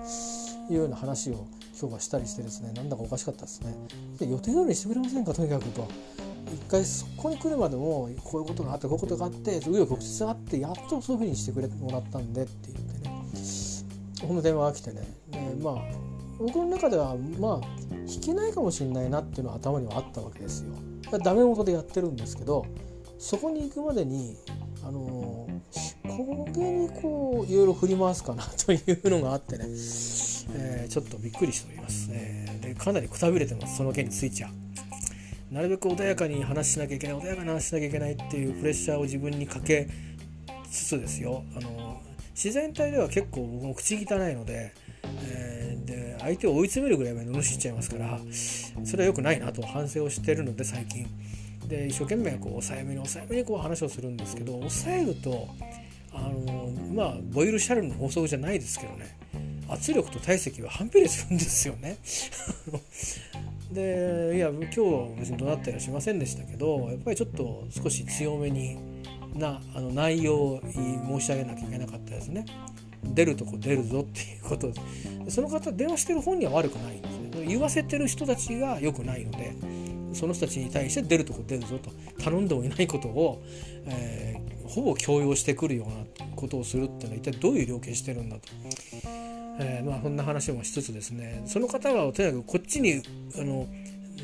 [0.73, 1.47] いうような話を
[1.81, 3.73] 今日はしたりしてですねなんだかおかしかったですね。
[4.19, 5.89] で予定通りにしてくれませんかとにかくと。
[6.53, 13.29] 一回そこに来るまでもこういうことがあってこういうことがあって紆余曲折があってやっとそういうふうにしてくれもらったんでって言ってね。
[14.27, 15.03] この電話が来てね。
[15.31, 15.75] でまあ
[16.39, 20.73] 僕の中ではまあ弾けないかもしれないなっていうのは頭にはあったわけですよ。
[21.23, 22.67] ダメ元でやってるんですけど
[23.19, 24.37] そこに行くまでに
[24.85, 25.47] あの
[26.05, 29.65] 焦げにこういろいろ振り回すかなというのがあってね、
[30.55, 33.77] えー、ちょっとびっくりしております、えー、でかなりくたびれてます。
[33.77, 34.49] その件についちゃ
[35.51, 39.89] なるべく穏やかに話しなきゃいけない穏やかに話しなきゃいけないっていうプレッシャーを自分にかけ
[40.71, 41.43] つつですよ。
[41.57, 42.01] あの
[42.35, 44.73] 自然体では結構僕も口汚いので、
[45.25, 48.21] えー、で相手を追い詰めるぐらいまで罵っちゃいますから
[48.85, 51.07] それは良くないなと反省をしてるので最近。
[51.69, 55.49] で一生懸命こう抑えめに抑えめにこう話をするんですけど抑えると
[56.13, 59.17] あのまあボイルシャルの法則じゃないですけどね
[59.69, 61.99] 圧力と体積は反比例するんですよね。
[63.71, 68.79] でいや今日は別に怒鳴ったりはしませんでしたけどやっぱりちょっと少し強めに
[69.35, 72.47] なあの内容を申し上げなきゃいけなかったですね。
[73.05, 79.53] 出るとこ出るぞっていうことでその方電話してる本人は悪くないんですね言わせてる人たちが良くないので
[80.13, 81.91] その人たちに対して出るとこ出るぞと
[82.23, 83.43] 頼んでもいないことを、
[83.87, 88.43] えー、ほぼ強要してくるようなことをするっていうのは一体どういう量刑してるんだと。
[89.61, 93.03] えー、まあそんな話もしつつですねその方はとにかくこっちに
[93.37, 93.67] あの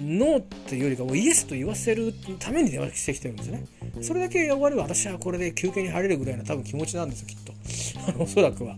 [0.01, 3.65] ノーっていうよりかもイエスと言わせるために電話してきてるんですね。
[4.03, 7.53] それだけ終われば私はこれで休憩に入れるぐらいの多分気持ちなんですよきっと。
[8.11, 8.77] あのおそらくは、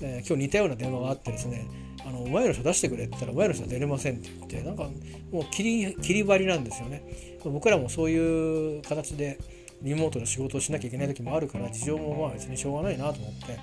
[0.00, 1.66] えー、今日似たような電話があってですね
[2.06, 4.84] あの前の人出してくれって言ったら前の人は出れませんって言ってなんか
[5.32, 7.02] もう切り切り張りなんですよね。
[7.44, 9.38] 僕らもそういう形で
[9.82, 13.58] リモートの仕事をしなきゃいけない時もあるから事情もまあ別にしょうがないなと思って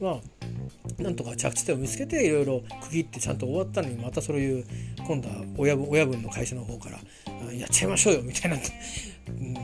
[0.00, 4.64] まあなんとか着地点を見つけていろいろ区切ってちゃんと終わったのにまたそういう
[5.06, 8.56] 今度は親分親分の会社の方からやっちゃいましょうよみたいな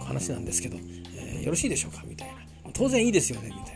[0.05, 0.83] 話なんですけど、よ
[1.47, 2.03] ろしいでしょうか？
[2.07, 2.35] みたいな。
[2.73, 3.76] 当然いいですよねみたい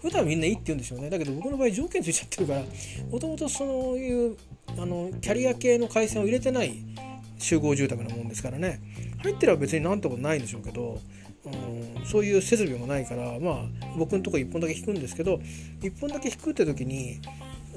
[0.00, 1.10] 普段みんないいって言うんでしょうね。
[1.10, 2.62] だけど僕の場合条件ついちゃってるから
[3.10, 4.36] もともとそういう
[4.76, 6.74] あのキャリア系の回線を入れてない
[7.38, 8.80] 集合住宅なもんですからね。
[9.22, 11.00] 入ってれば別になんてことないんでしょうけど、
[11.44, 13.56] うん、そういう設備もないからまあ
[13.96, 15.40] 僕のとこ1本だけ引くんですけど
[15.80, 17.20] 1本だけ引くって時に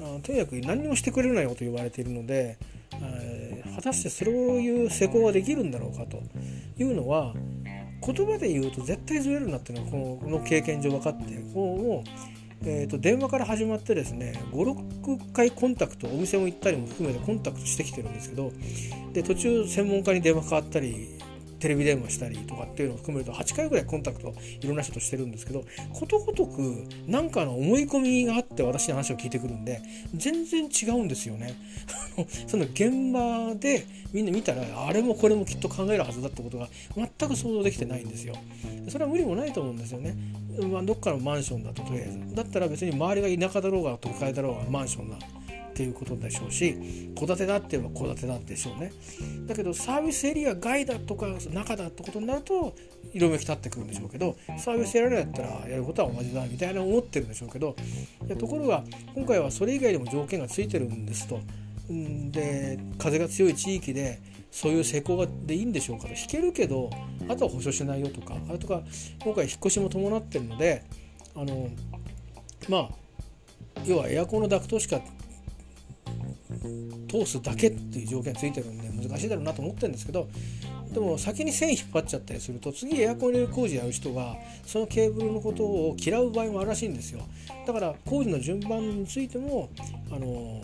[0.00, 2.58] あとにかく何もしてくれるなよと言われているので、
[3.00, 6.22] え、果たしてそういう施工ができるんだろうかと
[6.78, 7.34] いうのは
[8.04, 18.52] 言葉で言うと絶対ずれるなっていうのはこの経験上分かってもう、えー、と電話から始まってですね56回コンタクトお店も行ったりも含めてコンタクトしてきてるんですけど
[19.12, 21.18] で途中専門家に電話かかったり
[21.62, 29.80] テレビ電話したりとかっていうのを含めると8回ぐらいコンタクトいろんな人としてるんですけどことごとく何かの思い込みがあって私の話を聞いてくるんで
[30.12, 31.54] 全然違うんですよね。
[32.48, 38.34] その現場でみんな見たらあれもこれもきっと考えるはずだってことが全く想像できてないんですよ。
[38.88, 40.16] それは無理もないと思うんですよね。
[40.68, 45.16] まあ、どっかのマンションだととりあえずだったら別に周りが田舎だろうが都会だろうがマンションだ
[45.72, 48.92] っていうことでしょうし戸建てだって言えば戸建てだでしょうね。
[49.46, 52.74] だけどサービスエリア外だとか中だってことになると
[53.14, 57.74] 色めき立ってくるんでしょうけどサービスエリアだったらやることは同じだみたいな思ってるんでしょうけど
[58.38, 61.40] ところが今回はそれ以外でも条件がついてるんですと。
[61.88, 66.10] で風が強い地域でそういう施工がでいいんでしょうかと。
[66.10, 66.90] 引けるけど
[67.28, 68.82] あとは保証しないよとかあとか
[69.24, 70.84] 今回引っ越しも伴ってるので
[71.34, 71.68] あの
[72.68, 73.02] まあ
[73.84, 75.00] 要はエアコンのダクトしか
[77.08, 80.28] 通すだけっていう条件ついてるんで難しいだろうなと思ってるんですけど
[80.92, 87.22] でも先に線引っ張っちゃったりすると次エアコン入れる工事やる人がそのケーブルのことを嫌う場合もあるらしいんですよ。
[87.66, 89.70] だから工事の順番についても
[90.10, 90.60] あの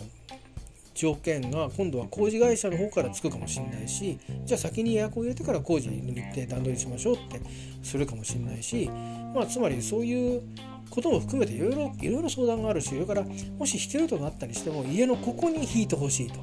[0.93, 7.39] 条件が今度は工事会社の方からつくかもしれないしじゃあ先にエアコン入れてから工事に日程段取りしましょうって
[7.81, 8.89] するかもしれないし、
[9.33, 10.41] まあ、つまりそういう
[10.89, 13.23] ことも含めていろいろ相談があるしそれから
[13.57, 16.39] もし引けるとなったりしても家のここに引いてほしいと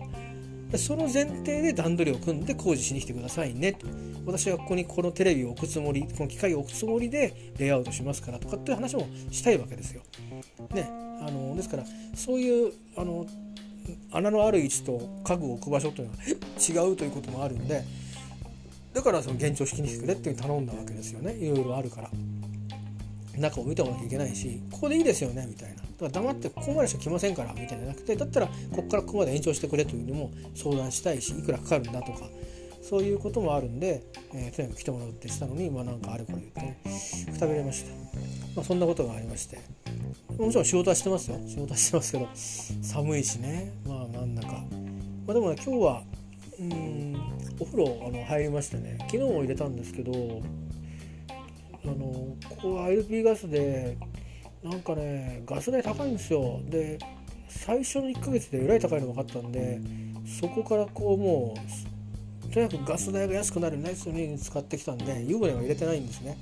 [0.79, 3.87] その前提で段取りを組んで工事しに来てくださいねと
[4.27, 10.03] 私はここにこのテレビを置くつもりこの機械を置くつもりでレイアウトしますからとかっていう話もしたいわけですよ。
[10.75, 10.89] ね、
[11.21, 13.27] あのですからそういうあの
[14.11, 17.85] 穴のある位置と家具を置く場所というのは違うということもあるんで
[18.93, 22.11] だからその現状引きに来てくれって頼んだわけですよねいろいろあるから。
[23.40, 25.77] 中を見ておかなきゃいけないしここでいいですよねみたいな。
[25.77, 32.29] だから黙ってここまでしか来ませんからみたいななくてだったらここからここまで延長してくれというのも相談したいしいくらかかるんだとか
[32.83, 34.03] そういうこともあるんで、
[34.35, 36.81] えー、とにかく来てもらうってしたのにまあなんかあれこれ言ってね
[37.33, 37.90] くたびれました、
[38.55, 39.59] まあ、そんなことがありまして。
[40.38, 41.40] もちろん仕事はしてますよ。
[41.46, 42.29] 仕事はしてますけど
[42.83, 43.72] 寒いしね。
[43.87, 44.49] まあなんだか、
[45.27, 46.03] まあ、でもね今日は
[46.61, 47.16] うん
[47.59, 50.12] お風呂あの入りましてね昨日も入れたんですけど
[51.87, 51.96] あの
[52.49, 53.96] ここ LP ガスで
[54.62, 56.61] なんかねガス代高いんですよ。
[56.64, 56.99] で
[57.49, 59.81] 最初の1ヶ月でえらい高いの分かったんで
[60.40, 61.55] そこからこうも
[62.49, 66.37] うとにかくガス代が安くなるナイスに使ってきたんで湯船は入れてないんですね。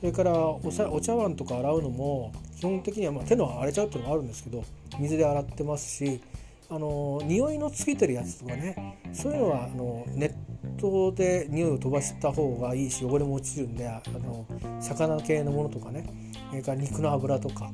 [0.00, 4.64] それからお茶碗とか洗うのも基本的にはまあ手の荒れちゃうっていうのもあるんですけど
[4.98, 6.20] 水で洗ってますし
[6.68, 10.34] あの匂いのついてるやつとかねそういうのはあのネッ
[10.78, 14.46] トで匂いを飛ばした方がいいし汚れも落ちるんであの
[14.80, 16.06] 魚系のものとかね
[16.50, 17.70] それから肉の油とか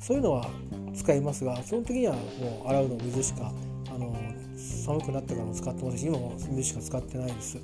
[0.00, 0.48] そういうのは
[0.94, 3.52] 使いますが基本的にはもう洗うの水しか
[3.94, 4.14] あの
[4.56, 7.58] 寒くなってからも使ってますし今も水しか使ってないです。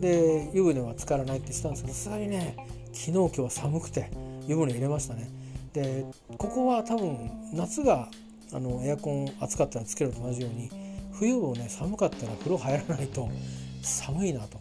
[0.00, 2.56] で湯船は浸からないってしたんですけどさすがにね
[2.92, 4.10] 昨日今日は寒くて
[4.46, 5.28] 湯船入れましたね。
[5.72, 6.04] で
[6.36, 8.08] ここは多分夏が
[8.52, 10.70] あのエアコン暑かったらつけると同じように
[11.12, 13.28] 冬をね寒かったら風呂入らないと
[13.82, 14.58] 寒いなと。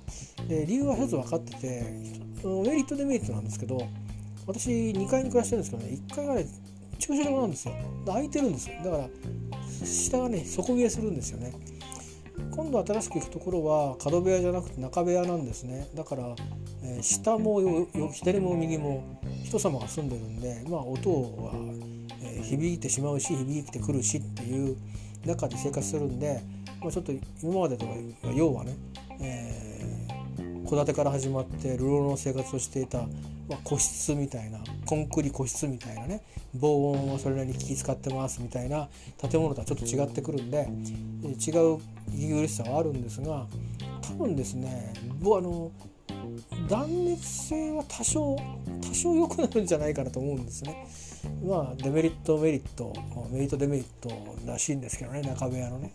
[0.48, 1.68] で理由は一つ分かってて
[2.44, 3.88] メリットデメリットなんですけど
[4.48, 6.46] 私2階に暮らしてるんですけどね1階がね
[7.00, 7.74] 駐車場なんですよ。
[8.06, 8.76] 空いてるんですよ。
[8.84, 9.08] だから
[9.86, 11.54] 下がね底冷えするんですよね。
[12.52, 15.88] 今度新しく行くところは角部屋じゃなくて中部屋なんですね。
[15.96, 16.36] だから、
[16.84, 21.54] えー、下も左も右も人様が住んでるんでまあ音は
[22.44, 24.78] 響いてしまうし響いてくるしっていう
[25.26, 26.42] 中で生活するんで、
[26.82, 27.96] まあ、ちょっと今までとは
[28.36, 28.76] 要はね、
[29.22, 30.08] え、
[30.70, 33.06] 戸建てから始まって流浪の生活をしていた、
[33.64, 36.22] 個室みたいなコンクリ個室みたいなね
[36.54, 40.70] 防音はそれなりに気使ってますみたいな建物とはちょっと違ってくるんで
[41.24, 41.80] 違う
[42.14, 43.46] 息苦しさはあるんですが
[44.02, 45.72] 多分ですね僕あの
[46.70, 48.38] 断熱性は多少
[48.82, 50.88] 多少良くなるんじゃないかなと思うんですね。
[51.44, 52.94] まあデメリットメリット
[53.32, 54.10] メリットデメリット
[54.46, 55.94] らしいんですけどね中部屋のね。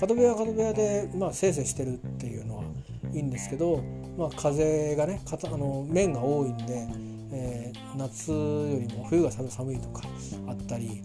[0.00, 2.64] 角部屋は角部屋でまあせいせいしてるっていうのは
[3.12, 3.82] いいんですけど、
[4.16, 6.88] まあ、風がねあの面が多いんで、
[7.32, 10.02] えー、夏よりも冬が寒いとか
[10.46, 11.02] あったり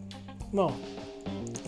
[0.52, 0.72] まあ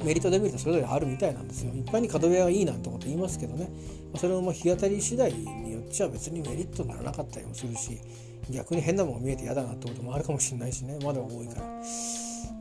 [0.03, 1.71] メリットデメリットそれぞれあるみたいなんですよ。
[1.73, 3.69] 一般に角部屋がいいなんてこと言いますけどね。
[4.17, 7.99] それも日当たり次第によっちゃ別にメリットにならなかったりもするし
[8.49, 10.97] 逆に変なもの見えて嫌だなってこともあるかもしれないしね。
[11.03, 11.61] まだ多いから。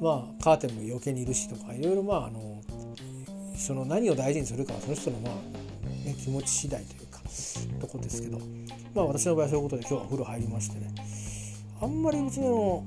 [0.00, 2.62] まあカーテンも余計にいるしとかいろいろまああの
[3.56, 5.34] その何を大事にするかはその人のまあ、
[6.06, 7.20] ね、気持ち次第というか
[7.80, 8.38] とこですけど。
[8.94, 10.94] まあ私の場合はそういうことで今日はお風呂入りましてね。
[11.80, 12.84] あんまり別にあの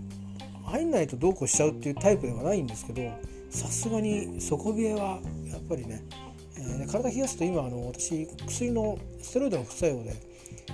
[0.64, 3.02] 入んないとどうこうしちゃうっていうタイプではないんですけど
[3.50, 6.04] さすがに底冷えはやっぱりね、
[6.58, 10.16] えー、体冷やすと今あの私薬のステロイドの副作用で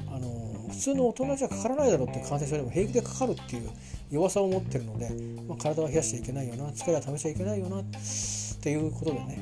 [0.07, 3.69] あの普通の大人じゃかからないだろうって感染症でも平気でかかるっていう
[4.11, 5.09] 弱さを持ってるので、
[5.47, 7.83] まあ、体は冷やしちゃいけないよな疲れは試しちゃいけないよなっ
[8.61, 9.37] ていうことでね、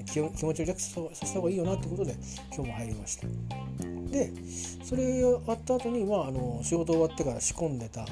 [0.00, 2.16] えー、気を気持ちをリラックスさせた方がいいよなってことで
[2.54, 3.26] 今日も入りました。
[4.10, 4.32] で
[4.84, 8.06] それ終わった後に、まあ、あの仕事終わってから仕込んでた、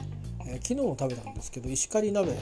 [0.47, 2.41] えー、昨日も食べたんですけど石狩鍋って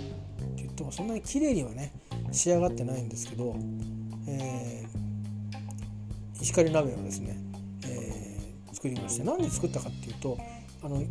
[0.57, 1.93] 言ってもそんなに綺麗にはね
[2.33, 3.55] 仕上がってないんですけど、
[4.27, 7.37] えー、石狩鍋はですね
[8.85, 10.37] 作りまして何で作ったかっていうと
[10.83, 11.03] あの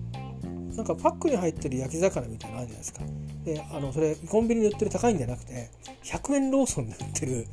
[0.75, 3.01] なんかパックに入ってる焼き魚みたいなのあるじゃないですか。
[3.43, 5.71] であのそれコンビニで売ってる高いんじゃなくて
[6.03, 7.47] 100円ローソンで売ってる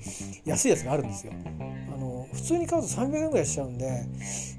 [0.44, 1.32] 安いやつがあるんですよ。
[1.94, 4.06] あの普通に買うと300円ぐらいしちゃうんで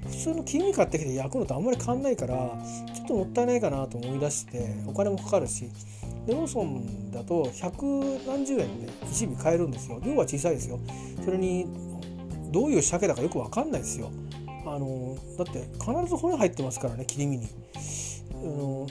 [0.08, 2.34] 普通の切り身買ってきて焼くのとあんまり変わんないから
[2.94, 5.70] ちょっともったいないかなと思い出してお金もかかるし
[6.26, 10.00] でローソンだと100何十円で一尾買えるんですよ。
[10.04, 10.80] 量は小さいですよ。
[11.24, 11.66] それに
[12.50, 14.10] どういう鮭だかよく分かんないですよ。
[14.64, 17.48] あのだって必ず骨入ってますからね切り身に。
[18.34, 18.86] あの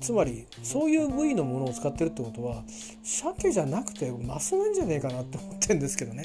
[0.00, 2.62] つまりそういう部位のものを使ってるってことは
[3.02, 6.24] 鮭じゃなくてマスなんじゃねえかなって思ってるんですけどね、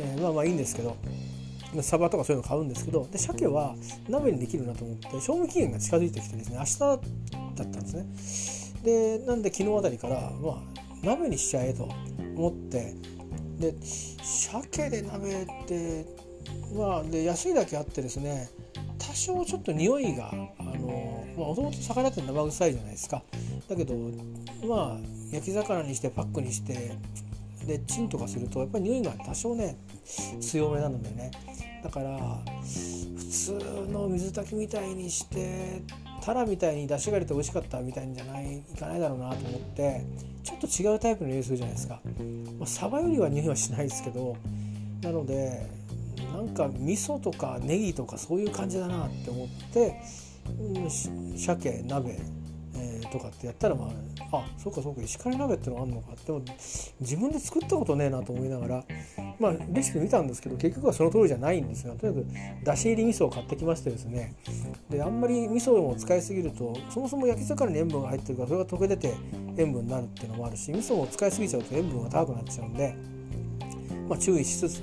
[0.00, 0.96] えー、まあまあいいんですけど。
[1.82, 3.76] サバとかそういうの買うんですけどで鮭は
[4.08, 7.00] 鍋にできるなと思って賞味期限が近づいてきてですね明日だっ
[7.56, 8.82] たんですね。
[8.82, 11.88] でなんで昨日あたりからまあ鍋にしちゃえと
[12.36, 12.94] 思って
[13.60, 16.06] で鮭で鍋って
[16.76, 18.48] まあで安いだけあってですね
[18.98, 23.22] 多少ちょっと匂いがあのもともと魚って生臭いじゃないですか。
[23.68, 23.94] だけど
[24.66, 24.98] まあ
[25.32, 26.92] 焼き魚にしてパックにして
[27.66, 29.76] でチンとかするとやっぱり匂いが多少ね
[30.40, 31.30] 強めなのでね。
[31.82, 32.18] だから
[33.16, 33.52] 普通
[33.90, 35.82] の水炊きみたいにして
[36.20, 40.04] タラみたいに出汁が入れて美味しかったみたいんじゃないいかないだろうなと思って
[40.44, 42.00] ちょっと違うタイプの匂いするじゃないですか、
[42.58, 44.36] まあ、サバよりは匂いはしないですけど
[45.02, 45.66] なので
[46.32, 50.00] なんか味噌とかネギとかそういう感じだなって思って、
[50.58, 50.90] うん、
[51.38, 52.18] 鮭鍋、
[52.74, 53.88] えー、とかってやったらまあ
[54.32, 56.42] あそうかそうか石狩鍋ってのがあるのかでも
[57.00, 58.84] 自分で作ったことねえなと思いながら
[59.38, 64.34] まあレシピ見たんですけど結局はその通りじゃないんですがとにかくだし入り味噌を買ってきましてですね。
[64.88, 69.14] であんまり味噌を使いすぎるとそもそも焼き魚に塩分が入ってるからそれが溶け出て
[69.56, 72.94] 塩分になるっていうのもあるし味噌を使いすぎちゃうと塩分が高くなっちゃうんで、
[74.08, 74.82] まあ、注意しつつ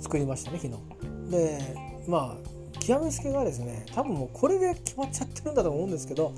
[0.00, 1.30] 作りましたね昨日。
[1.30, 1.60] で
[2.08, 6.32] まあ極めつけがですね多分もうこれで決まっちゃってるんだと思うんですけど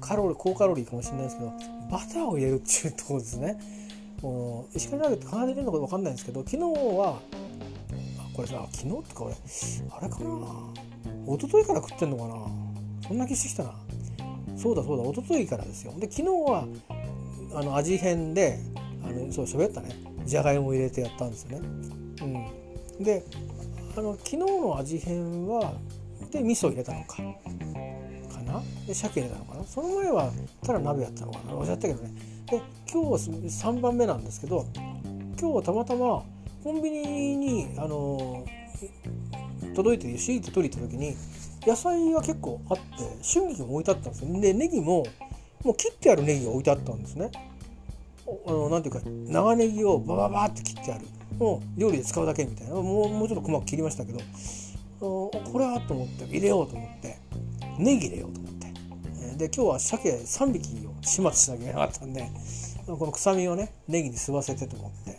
[0.00, 1.52] カロリー高カロリーかもしれないですけど
[1.90, 3.58] バターを入れるっていうところですね。
[4.22, 7.20] もう石狩鍋ってかなり入れるのか分かんないんですけど昨日は
[8.34, 10.36] これさ昨日ってか俺あれかな。
[11.34, 13.08] 一昨日から食ってんのかな。
[13.08, 13.74] そんな気してきたな。
[14.56, 15.92] そうだそうだ一昨日からですよ。
[15.98, 16.66] で昨日は
[17.54, 18.58] あの味変で
[19.04, 19.90] あのそう喋ったね。
[20.24, 21.68] じゃがいも入れてやったんですよね。
[22.22, 22.61] うん。
[23.00, 23.24] で
[23.96, 25.74] あの昨日の味変は
[26.30, 27.16] で味噌入れたのか。
[27.16, 27.22] か
[28.42, 28.62] な？
[28.86, 29.64] で鮭入れたのかな？
[29.64, 30.30] その前は
[30.64, 31.54] ただ鍋やったのかな？
[31.54, 32.10] おっしゃったけどね。
[32.46, 34.66] で今日3番目なんですけど
[35.40, 36.22] 今日たまたま
[36.62, 38.46] コンビニにあの
[39.74, 41.16] 届いてシート取りに行った時に
[41.66, 42.82] 野菜が結構あって
[43.22, 44.40] 春菊も置いてあったんですよ。
[44.40, 45.04] でネギも
[45.64, 47.30] もう切ってあるネギが置いてあったんですね。
[48.46, 51.06] あのなんていうか長ネギをバババって切ってある。
[51.42, 52.74] を料理で使うだけみたいな。
[52.74, 54.20] もうもうちょっと細く切りましたけど
[55.00, 57.18] これはと思って入れようと思って
[57.78, 58.62] ネギ入れようと思って。
[59.36, 62.30] で今日は鮭3匹を始末しなきゃいけなかったんで
[62.86, 65.18] この臭みをねネギに吸わせてと思って。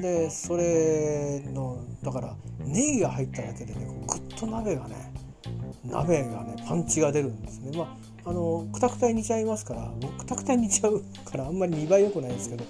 [0.00, 5.12] でそれのだからネギが入っただけでねぐっと鍋がね
[5.84, 7.76] 鍋がねパンチが出るんですね。
[7.76, 12.64] まああのくたくたに煮ちゃいますからくたくたに煮ちゃうからあんまり見栄え良くないですけど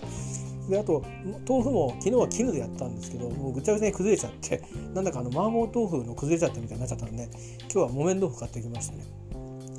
[0.68, 1.02] であと
[1.48, 4.62] 豆腐も昨日は絹でやったんですけどもうぐちゃぐちゃに崩れちゃって
[4.94, 7.28] なんだかあの麻婆豆腐の崩れちゃったみたいになっちゃったんで
[7.62, 9.04] 今日は木綿豆腐買ってきましたね。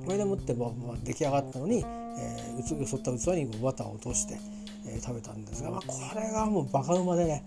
[0.05, 0.69] これでもって、まあ、
[1.03, 1.77] 出来上がったのに、
[2.19, 4.37] えー、よそった器にバターを落として、
[4.85, 7.43] えー、食べたんですが、まあ、これがもうバカうまでね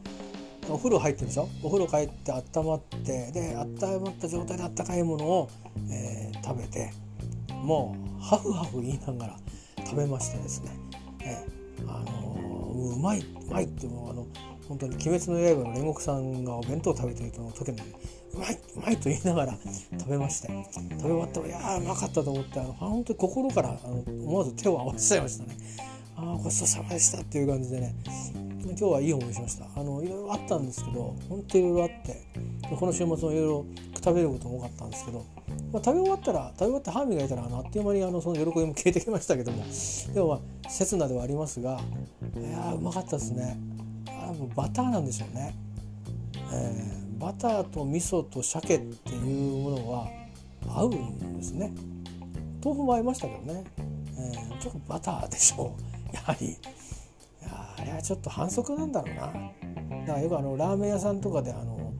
[0.69, 1.49] お風呂入ってるでしょ？
[1.63, 5.49] お風呂帰って温まってで温まった状態であったかいものを、
[5.89, 6.91] えー、食べて
[7.63, 9.37] もうハフハフ言いながら
[9.85, 10.71] 食べましてですね、
[11.21, 12.38] えー、あの
[12.91, 14.27] うまいうまいってもうあの
[14.69, 17.81] 本当に「鬼滅の刃」の煉獄さんがお弁当を食べてるの時に
[18.35, 19.59] うまいうまいと言いながら
[19.99, 25.57] 食べまして食べ終わったらいやうまかったと思ってあの本当に心からあの思わず手を合わせちゃいましたね。
[26.17, 27.95] ああごちそうさまでしたっていう感じでね。
[28.79, 29.67] 今日はいい思いしました。
[29.75, 32.23] あのいろいろあったんですけど本当いろいろあって
[32.77, 35.25] この週末もいろいろ食べることも多かったんですけど
[35.73, 39.65] まあ、食べ終わったら食べ終わって歯磨いたらあのあっという間にあのその喜びも消えてきましたけども
[40.15, 40.35] でもま
[40.67, 41.81] あ刹那ではありますが
[42.37, 43.59] いやうまかったですね。
[44.07, 45.55] あもうバターなんでしょうね、
[46.53, 50.09] えー、バターと味噌と鮭っていうものは
[50.67, 51.73] 合うんですね。
[52.65, 53.65] 豆腐も合いましたけどね、
[54.17, 55.73] えー、ちょっとバターでしょ
[56.13, 56.15] う。
[56.15, 56.57] やはり。
[57.89, 61.93] れはちょっと反則なんだろうなだからよくあのラーメン屋さんとかであの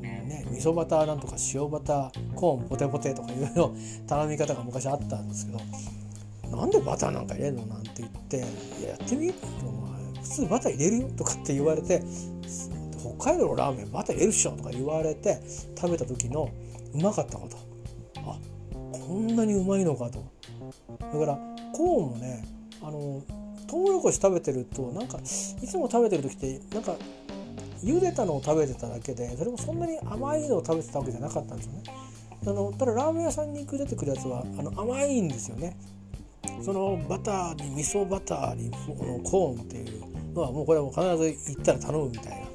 [0.00, 3.74] ね味噌バターなんとか塩バターコーンポテポテとかいろいろ
[4.06, 8.38] 頼み方が昔あったんですけどなんでバターなんか入れるのなんて言って
[8.86, 9.32] 「やってみ?」
[10.22, 12.02] 普通バター入れるよ」とかって言われて
[13.18, 15.40] 北海道のラーメンバター入れるっしょとか言われて
[15.76, 16.48] 食べた時の
[16.94, 17.56] うまかったこと
[18.18, 18.38] あ
[18.92, 20.24] こんなにうまいのかと
[21.00, 21.38] だから
[21.72, 22.44] コーンもね
[22.82, 23.22] あの
[23.70, 26.96] トウモロコシ食べてるとなんかいつも食べてる時ってなんか
[27.84, 31.82] 茹でたのを食べてただけでそれもそんなに甘いのを食べてたわけじゃなかったんですよね。
[32.42, 35.76] あのただラーメン屋さんに出てくるやつはあの甘いんですよね。
[36.62, 42.48] そのバターに味噌バターにこのコーンっていうのはもうこれはもう必ず行ったら頼むみたいな。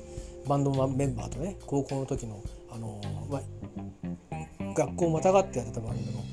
[0.47, 3.01] バンドメンバーとね高校の時のあの、
[3.31, 3.41] まあ、
[4.75, 6.23] 学校またがってやってたバンドの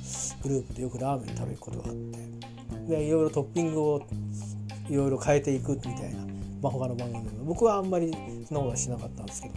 [0.43, 2.43] グループでよくラーメン食べることがあって。
[2.89, 4.07] でいろいろトッピングを
[4.93, 6.33] いろいろ変えていくみたいな
[6.63, 8.13] まあ、他の番組で僕はあんまり
[8.47, 9.55] そんなことはしなかったんですけど。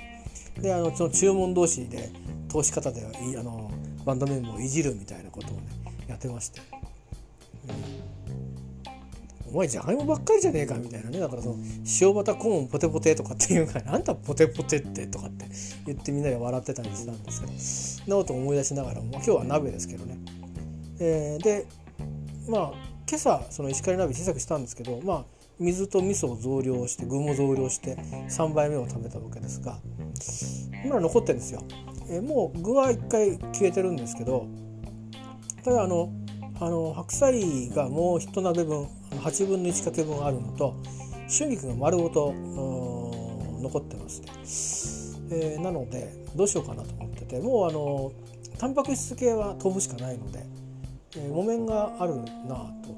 [0.62, 2.10] であのその注文同士で
[2.48, 3.06] 通し方で
[3.38, 3.70] あの
[4.06, 5.64] バンドメンバーをいじるみたいなことをね
[6.08, 6.62] やってまして、
[9.48, 11.20] うん、お前じゃがいもばっかりじゃねえかみたいなね。
[11.20, 11.58] だからその
[12.02, 15.46] 塩バターコーンポテポテとかっていうから なんだポテポテってとかって
[15.86, 18.16] 言ってみんなで笑ってたりしたんですけど。
[18.18, 20.18] なこと思い出しながらも、まあ、今日は鍋ですけどね、
[21.00, 21.66] えー、で
[22.48, 25.26] まあ今朝その石狩鍋小さくしたんですけどまあ
[25.60, 29.78] 水と味噌を増量して具も増量して3杯目を食べたわけですが
[30.84, 31.62] 今残ってるんですよ、
[32.10, 34.48] え、もう具は1回消えてるんですけど
[35.64, 36.12] ただあの
[36.60, 40.76] あの白菜がもう1鍋分8分の1かけ分あるのと
[41.30, 42.34] 春菊が丸ごと
[43.62, 44.28] 残ってますね、
[45.32, 48.12] えー、なのでどうしようかなと思っててもうあの
[48.58, 50.40] タンパク質系は豆腐しかないので、
[51.20, 52.96] 木綿があるなと。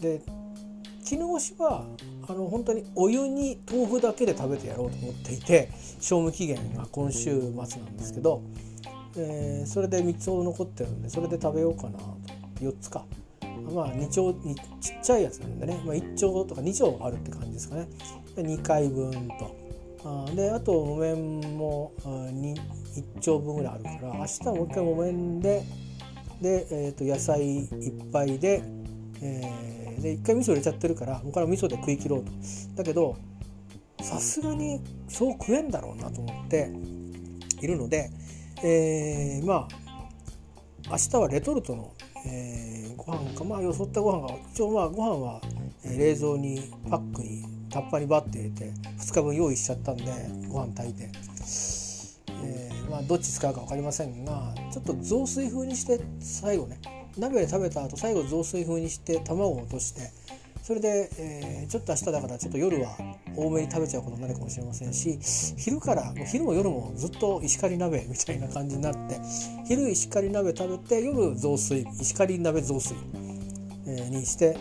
[0.00, 0.22] で
[1.04, 1.84] 絹ごしは
[2.26, 5.70] あの本当にお湯に豆腐だけで食べてやろうと思っていて
[6.00, 8.42] 賞味期限が今週末なんですけど、
[9.16, 12.44] えー、それで3つほど残ってるんでそれで食べようかなと。
[12.60, 13.04] 4つか。
[13.72, 14.32] まあ2丁
[14.80, 17.88] ちっちゃいやつなんでね、まあ、1丁とか2丁あるって感じですかね。
[18.36, 19.64] 2回分と。
[20.06, 25.62] あであと木綿も1丁分ぐらいあるから明日もう一回木綿で
[26.44, 28.62] で、えー、と野菜いっぱいで、
[29.22, 32.30] えー、で一回味噌入れちゃってるからもうから味噌で食い切ろうと。
[32.76, 33.16] だけど
[34.02, 36.70] さすがにそう食えんだろうなと思って
[37.62, 38.10] いるので、
[38.62, 41.92] えー、まあ明日はレトルトの
[42.26, 45.42] えー、ご飯かまあよそったご飯が一応まあご飯は、
[45.84, 50.04] 冷蔵にパックにタッパにバッて入れて2日分用意しちゃったんで
[50.48, 51.10] ご飯炊いて、
[52.94, 56.78] まあどっち使うか分かりませんがちょっと雑炊風にして最後ね
[57.18, 60.12] 鍋で食べた後最後雑炊風にして卵を落として
[60.62, 62.96] それで、えー、ちょっと明日だからちょっと夜は
[63.34, 65.18] 多めに食べちゃうことになるかもしれませんし
[65.56, 69.18] 昼からもう昼も夜もずっと石狩鍋みたいな感じになって
[69.66, 72.94] 昼石狩鍋食べて夜雑炊石狩鍋雑炊、
[73.88, 74.56] えー、にして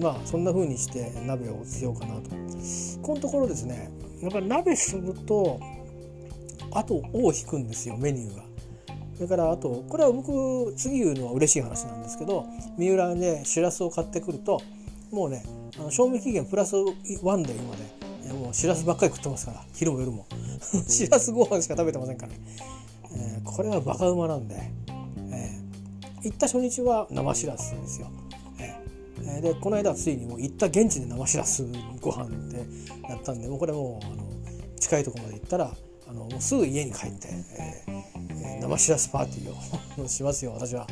[0.00, 2.30] まあそんな風にして鍋をしようかなと。
[3.02, 3.90] このところですね
[4.20, 5.60] やっぱり鍋すると
[6.74, 8.42] あと「を引くんですよメニューが。
[9.14, 12.46] それからあとこれは僕次言うのは嬉しい話なんですけど
[12.76, 14.60] 三浦でしらすを買ってくると
[15.12, 15.44] もうね
[15.78, 17.76] あの賞味期限プラス1で今
[18.24, 20.26] で、もうしらすばっかり食ってますから昼も夜も。
[20.88, 22.38] しらすご飯しか食べてませんからね、
[23.12, 24.56] えー、これはバカうまなんで、
[25.30, 28.08] えー、行った初日は生しらすですよ、
[28.58, 31.64] えー、でこの間ついにもう行った現地で生しらす
[32.00, 32.66] ご飯で
[33.08, 34.24] やったんでもうこれもうあの
[34.78, 35.70] 近いとこまで行ったら
[36.08, 37.28] あのもうすぐ家に帰って、
[37.58, 40.86] えー、生しらすパーティーをしますよ私は、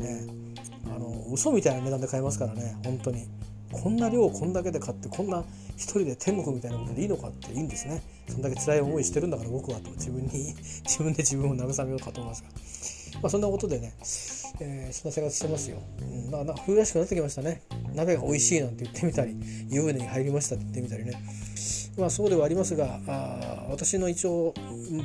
[0.00, 3.26] えー、あの嘘みたいな値段で買いますからね本当に。
[3.70, 5.44] こんな量をこんだけで買ってこんな
[5.76, 8.02] 一人で天国みたいなことでいいのかっていいんですね。
[8.28, 9.90] そんだけ辛い思いしてるんだから僕はと。
[9.90, 10.54] 自分に
[10.84, 13.92] 自分で自分を慰めようかと思いますが、まあ、そんなことでね、
[14.60, 17.62] えー、そんな生活してますよ、うん、まあ冬らしくなってきましたね。
[17.94, 19.36] 鍋が美味しいなんて言ってみたり
[19.68, 21.12] 湯船に入りましたって言ってみたりね。
[21.98, 24.54] まあそうではありますがあ私の一応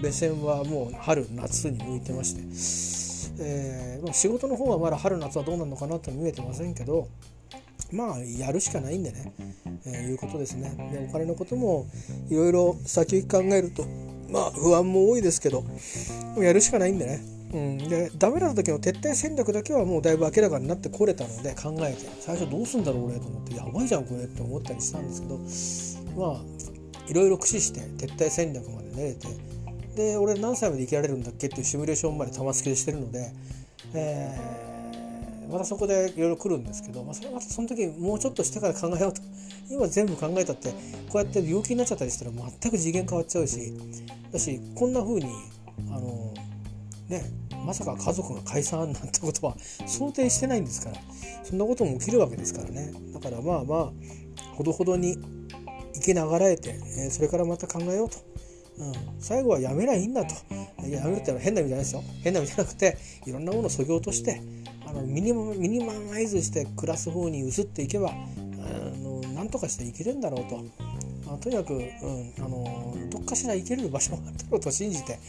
[0.02, 7.08] 目線はもう春夏に向いてまして、えーまあ、仕事の方はまだ春夏はどうなのかなと見えてませんけど
[7.92, 9.34] まあやるしかないんでね、
[9.86, 10.76] えー、いうことですね。
[10.92, 11.88] でお金のことも
[12.30, 13.86] いろいろ先行き考えると
[14.30, 15.64] まあ不安も多いですけど
[16.38, 17.34] やるしかないんでね。
[17.54, 25.38] うん、でダメな時の徹底戦略だけはもうだいぶ明らかになってこれたので考えて最初どうすんだろう俺と思ってやばいじゃんこれって思ったりしたんですけど
[26.18, 26.42] まあ
[27.08, 29.28] いろいろ駆使して徹底戦略まで練れて
[29.96, 33.32] で俺何歳まで生きられるんだっけっていうシミュレーションまで玉突きでしてるので、
[33.94, 34.74] えー
[35.50, 39.22] またそこでいろいろ来るんですけど、まあ、それまたその時もうちょっとしてから考えようと。
[39.70, 40.72] 今全部考えたって
[41.10, 43.74] こうやって病気になっちゃったりしたら全く次元変わっちゃうし
[44.32, 45.32] だしこんな風に
[45.90, 46.34] あの
[47.08, 47.24] ね
[47.66, 50.98] まさか家族が解散なんてことは想定してないんですから
[51.44, 52.92] そんなことも起きるわけですからね。
[53.14, 53.92] だからまあまあ
[54.56, 55.18] ほどほどに
[55.94, 58.18] 生きながらえて、えー、それからまた考えようと。
[58.80, 60.34] うん、最後はやめりゃいいんだと。
[60.88, 62.04] やめるってのは変な意味じゃないですよ。
[62.24, 64.42] 変な意味じゃなくていろんなものをそぎ落として
[64.86, 68.14] あのミニマミニママイズして暮らす方に移っていけばあ
[68.98, 70.58] の何とかして生きれるんだろうと。
[71.26, 75.20] まあ、とにかく、うん、あのどっかしら行ける場所があったろうと信じて、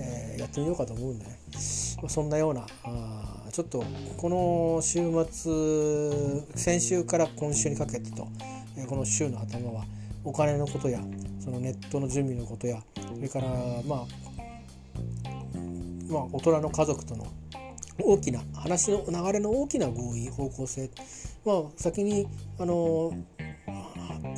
[0.00, 1.38] えー、やってみようかと思うんでね、
[1.98, 3.84] まあ、そんなようなあちょっと
[4.16, 5.00] この週
[5.30, 8.26] 末先週から今週にかけてと、
[8.76, 9.84] えー、この週の頭は
[10.24, 11.00] お金のことや
[11.38, 13.48] そのネットの準備のことやそれから
[13.86, 14.06] まあ
[16.08, 17.26] まあ大人の家族との
[18.02, 20.90] 大きな話の流れの大きな合意方向性
[21.44, 22.26] まあ先に
[22.58, 23.12] あの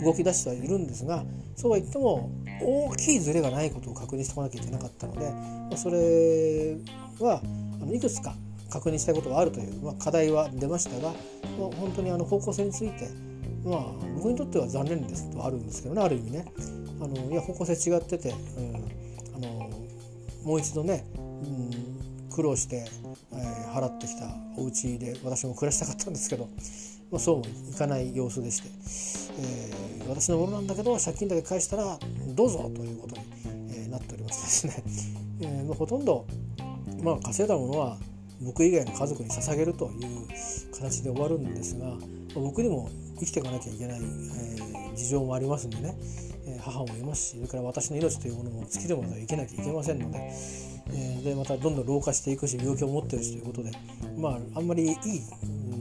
[0.02, 1.24] 動き出してはいるんですが
[1.54, 2.30] そうは言っても
[2.60, 6.76] 大きいズレがないことを確認しておかなきゃいけなかったので、まあ、それ
[7.20, 7.40] は
[7.80, 8.34] あのいくつか
[8.70, 11.12] 確認したいことがあるという、まあ、課題は出ましたが、
[11.58, 13.08] まあ、本当にあの方向性について、
[13.66, 13.82] まあ
[14.16, 16.46] 僕にとっては残念ですとあるんですけどねある意味ね。
[17.00, 18.76] あのいや方向性違ってて、うん、
[19.36, 19.70] あの
[20.44, 22.86] もう一度ね、うん、苦労して、
[23.32, 26.48] えー、払ってきたお家で私も暮らしたかったんですけど、
[27.10, 28.68] まあ、そうもいかない様子でして、
[29.40, 31.98] えー、私のものなんだけど借金だけ返したら
[32.34, 33.22] どうぞということに、
[33.72, 34.84] えー、なっておりましてですね、
[35.42, 36.26] えーまあ、ほとんど、
[37.02, 37.98] まあ、稼いだものは
[38.40, 40.26] 僕以外の家族に捧げるという
[40.74, 41.92] 形で終わるんですが、
[42.34, 42.88] 僕にも
[43.18, 45.96] 生きていかなきゃいけない、えー、事情もありますんでね、
[46.46, 50.18] えー、母もいますしそれから私の命というものも尽きるまでは生けなきゃいけませんので,、
[50.90, 53.70] えー、でまたどんどん老化していくし病気を持ってるしということで
[54.18, 54.94] まああんまりいい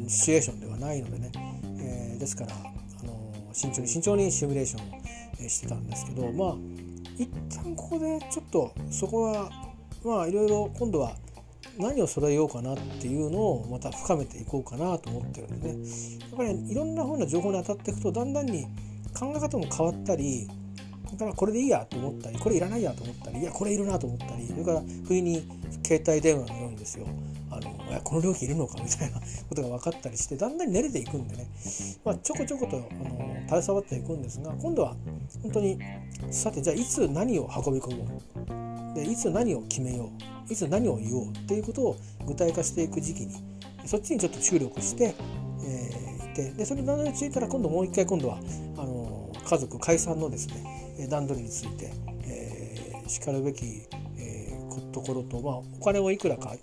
[0.08, 1.32] シチュエーションではないのでね、
[1.80, 6.56] えー、ですから、あの慎重に慎重にシミュレーションを、してたんですけどまあ
[7.18, 9.52] 一旦ここでちょっとそこは
[10.04, 11.16] まあいろいろ今度は
[11.78, 16.20] 何を揃えようかなっていうのをまた深めていこうかなと思ってるんでね。
[16.22, 18.66] やっぱり、いろんなふうな情報に当たっていくとだんだんに
[19.18, 20.48] 考え方も変わったり
[21.12, 25.48] だからこれでいいやと思ったりこれいらないやと思ったりいやこれいるなと思ったりそれから不意に
[25.86, 27.06] 携帯電話のようにですよ。
[27.52, 31.48] あのこの料金いるのかみたいな ことが分かったりしてだんだん慣れていくんでね、
[32.04, 34.96] まあ、ちょこちょことあの携わっていくんですが今度は
[35.42, 35.80] 本当に
[36.32, 38.22] さてじゃあいつ何を運び込も
[38.92, 38.96] う？
[38.96, 40.10] でいつ何を決めよ
[40.50, 40.52] う？
[40.52, 41.28] いつ何を言おう？
[41.30, 41.96] っていうことを
[42.26, 43.36] 具体化していく時期に
[43.86, 45.16] そっちにちょっと注力して、
[45.64, 48.40] えー、いてでそれに名乗りついたら今度もう一回今度は
[48.78, 49.05] あの
[49.46, 51.92] 家族解散のですね段取りについて、
[52.28, 53.88] えー、しかるべき、
[54.18, 56.56] えー、ところと、まあ、お金をいくらか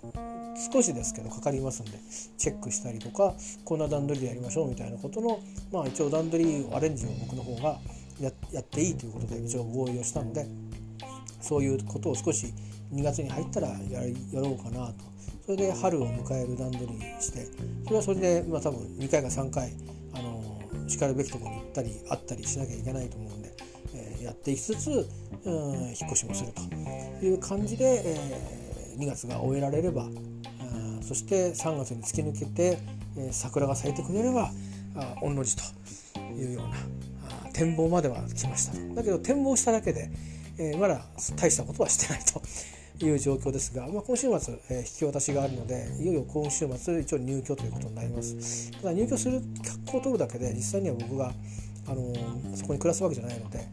[0.71, 1.91] 少しですけどかかりますんで
[2.37, 5.39] チェックしたりとかこんな段取りでやりましょうみたいなことの
[5.71, 7.79] まあ一応段取りアレンジを僕の方が
[8.19, 10.45] ややっていいということで一応合意をしたので
[11.41, 12.53] そういうことを少し
[12.93, 15.13] 2月に入ったらややろうかなと。
[15.45, 17.45] それで春を迎える段取りにして
[17.83, 19.73] それはそれで、まあ、多分2回か3回
[20.93, 23.51] しかるべきところに行ったり会ったりしなきゃいけないと思うんで、
[23.95, 25.07] えー、やっていきつつ、
[25.45, 25.53] うん、
[25.87, 30.07] 引っ越しもするという感じで、えー、2月が終えられれば
[31.03, 32.79] そして3月に突き抜けて、
[33.17, 34.51] え、桜が咲いてくれれば
[34.95, 35.63] あ御の字と
[36.19, 36.75] いうような
[37.45, 38.95] あ展望までは来ました。
[38.95, 40.09] だけど展望しただけで、
[40.57, 42.41] え、まだ大したことはしてないと。
[43.01, 48.71] いう状況ですが、まあ、今週末、えー、引き渡しがあるのでいよいよ今週末一応入居ということになります。
[48.71, 51.33] ただ入居する格好を取るだけで実際には僕が、
[51.87, 53.67] あのー、そこに暮らすわけじゃないので、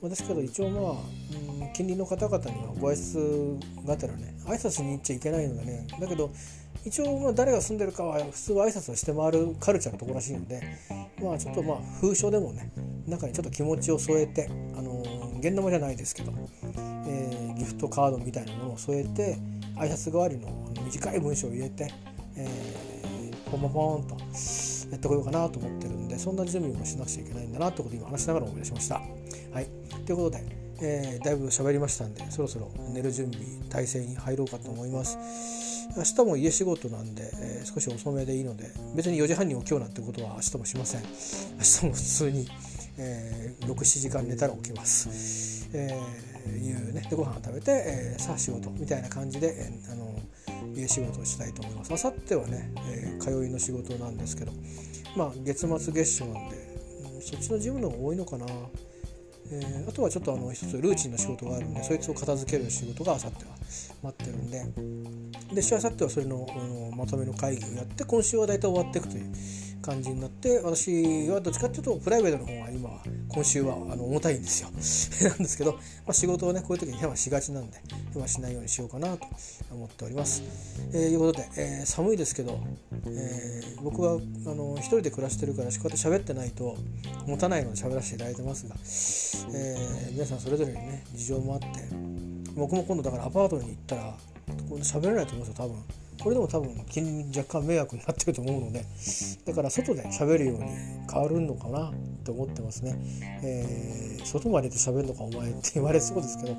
[0.00, 6.30] まあ、ですけど一応まあ、うん、近隣の方々にはご挨拶がてらね挨拶に行っちゃいけないのでねだけど
[6.84, 10.62] 一応まあ誰が住んでるかは普通は挨拶をして回るカルチャーのところらしいので
[11.22, 12.70] まあちょっとまあ封書でもね
[13.06, 15.02] 中にちょっと気持ちを添えてあの
[15.38, 16.32] 現玉じゃないですけど、
[17.06, 19.38] えー、ギフトカードみたいなものを添えて
[19.76, 20.48] 挨拶代わりの
[20.84, 21.92] 短い文章を入れて、
[22.36, 24.16] えー、ポンポンポンと
[24.90, 28.96] やってこようかなと思ってるんでそんな準備もしなくちゃいけないんだなってことを今話しながら思い出しました。
[28.96, 29.66] はい、
[30.06, 30.44] ということで、
[30.80, 35.18] えー、だいぶ喋りましたんでそろそろ寝る準備体制に入ろうかと思います。
[35.96, 42.46] 明日も家仕事なんで、えー、少し遅めでいいので別に4時半に起きようなんてことは明日もしません明日も普通に、
[42.98, 47.06] えー、67時間寝たら起きます、えー、いうね。
[47.08, 50.18] でご飯を食べて、えー、さあ仕事みたいな感じで、えー、あの
[50.74, 51.94] 家仕事をしたいと思います。
[51.94, 54.52] あさってはね、えー、通いの仕事なんですけど。
[55.16, 56.56] まあ月末月初なんで、
[57.14, 58.46] うん、そっちの事務の方が多いのかな。
[59.50, 63.52] えー、あとはちょっとあの一つルーチンの仕事があるんでそいつを片付ける仕事があさっては
[64.02, 65.54] 待ってるんで。
[65.54, 66.46] でしあさってはそれの
[66.94, 69.32] まとめの会議をやって今週は大体終わっていくという
[69.88, 74.68] 感じになって私はどっちかっていうとプライベートの方が今は今週はあの重たいんですよ
[75.30, 75.78] なんですけど、ま
[76.08, 77.78] あ、仕事をねこういう時にヘマしがちなんで
[78.12, 79.26] ヘマしないようにしようかなと
[79.72, 80.42] 思っております。
[80.92, 82.60] えー、いうことで、えー、寒いですけど、
[83.06, 86.76] えー、僕はあの一人で暮らしてるからこうやって喋ってないと
[87.26, 88.74] 持たないので喋らせていただいてますが、
[89.54, 91.66] えー、皆さんそれぞれにね事情もあって
[92.54, 94.14] 僕も今度だからアパートに行ったら
[94.82, 95.82] 喋れないと思うんですよ多分。
[96.22, 96.70] これでも多分
[97.36, 98.84] 若干迷惑になってると思うので
[99.44, 100.70] だから外で喋るように
[101.10, 101.92] 変わるのかなっ
[102.24, 102.96] て思ってますね、
[103.42, 106.50] えー、外まで出て喋るのかお前って言われそうですけど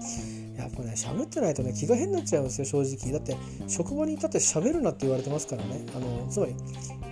[0.58, 3.14] やっぱね喋ってないとね気が変になっちゃいますよ正直。
[3.14, 3.38] だって
[3.68, 5.86] 職場にいたって喋るなって言われてますからね。
[5.96, 6.56] あのつまり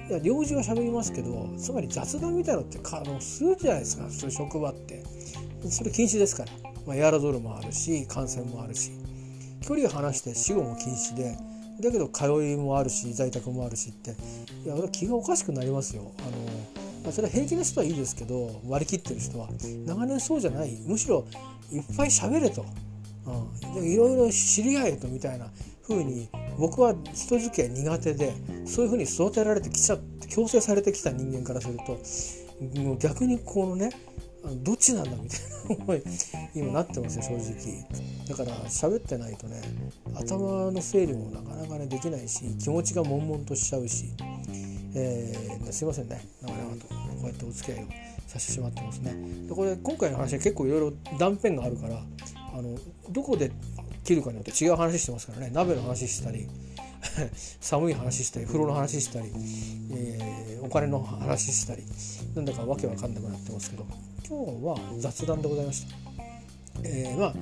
[0.10, 5.04] いや領事は喋りますけどつまり雑談みたいなのってかあのするじゃないですかそういう職場って。
[5.70, 6.52] それ禁止ですから、
[6.86, 8.92] まあ、エアロゾルもあるし感染もあるし。
[9.68, 11.38] 距離を離して死後も禁止で
[11.82, 14.12] だけど通いもあるし在宅もあるしって。
[14.66, 16.12] いや俺気がおかしくなりますよ。
[16.20, 16.32] あの
[17.04, 19.50] まあ、それは平気な人はいいですけど割り切ってる人は。
[19.86, 20.78] 長年そうじゃない。
[20.86, 21.26] むしろ
[21.72, 22.66] いっぱい喋れと、
[23.76, 25.48] うん、いろいろ知り合えとみたいな
[25.88, 28.34] 風に僕は人付き合い苦手で
[28.66, 32.00] そういう風に育てられてきちゃって強制されてきた人間からすると
[32.82, 33.90] もう逆にこのね
[34.56, 36.04] どっちなんだみたいな思い
[36.56, 37.86] 今なってますよ正直。
[38.28, 39.62] だから喋ってないとね
[40.16, 44.06] 頭の整理もなかなかねできないし気持ちが悶々としちゃうし、
[44.96, 46.22] えー、すいませんね。
[46.42, 47.88] なかなかとこうやってお付き合いを
[48.28, 49.16] させてしまってますね。
[49.48, 52.02] でこれ今回の話は結構いろいろ断片があるから
[52.54, 52.78] あの
[53.10, 53.52] どこで
[54.04, 55.52] 切るかによって違う話してますからね。
[55.54, 56.48] 鍋の話したり
[57.60, 59.32] 寒い話したり風呂の話したり、
[59.92, 61.84] えー、お金の話したり
[62.36, 63.86] なんだかわけわかんなくなってますけど
[64.28, 65.96] 今日は雑談でございました。
[66.84, 67.34] えー、まあ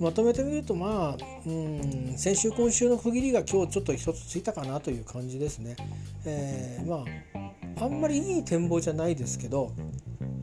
[0.00, 5.76] まとめてみるとまあうん先週今週の区切りが今日ちょっと一つついたかなという感じですね。
[6.24, 7.04] えー、ま
[7.78, 9.72] ああんまりいい展望じゃないですけど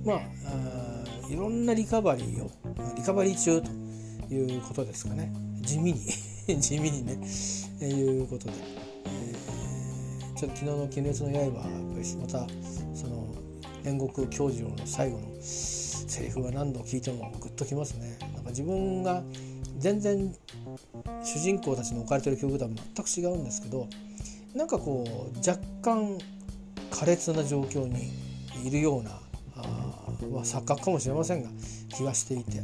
[0.05, 2.51] まああいろんなリカバリーを
[2.95, 5.31] リカバリー中ということですかね
[5.61, 5.99] 地味に
[6.59, 7.19] 地味にね、
[7.79, 8.53] え、いうことで、
[9.05, 11.69] えー、ちょっと昨日の「鬼滅の刃」
[12.19, 12.47] また
[12.95, 13.27] その
[13.83, 18.17] 煉獄教授の最後のセリフは何度聞いてもグッときますね。
[18.33, 19.23] なんか自分が
[19.77, 20.35] 全然
[21.23, 23.87] 主人公たちの置かれてる境遇とは全く違うんですけど
[24.55, 26.17] なんかこう若干
[26.89, 28.11] 苛烈な状況に
[28.65, 29.11] いるような
[29.55, 29.63] あ、
[30.31, 31.49] まあ、錯覚かもしれませんが
[31.89, 32.61] 気がしていて。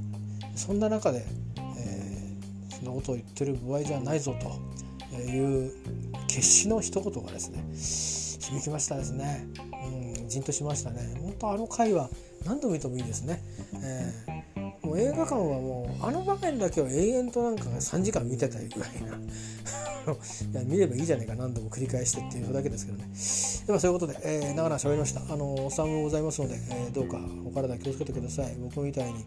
[0.57, 1.23] そんな中で、
[2.77, 5.71] そんなことを言ってる場合じゃないぞという
[6.27, 9.45] 決死の一言がですね響きましたですね。
[10.17, 11.01] うん、じんとしましたね。
[11.21, 12.09] 本当あの回は
[12.45, 13.41] 何度見てもいいですね。
[13.83, 19.17] えー、もう映画館はもうあの場面だけは永遠となんか3時間見てたいぐらいな
[20.07, 23.05] いや見ればいいじゃないか何度も繰り返してっていうだけですけどね
[23.67, 29.25] ではそういうことで、えー、長々喋りましたあのお産もございますので、えー、どうかお体気をつけてください僕みたいに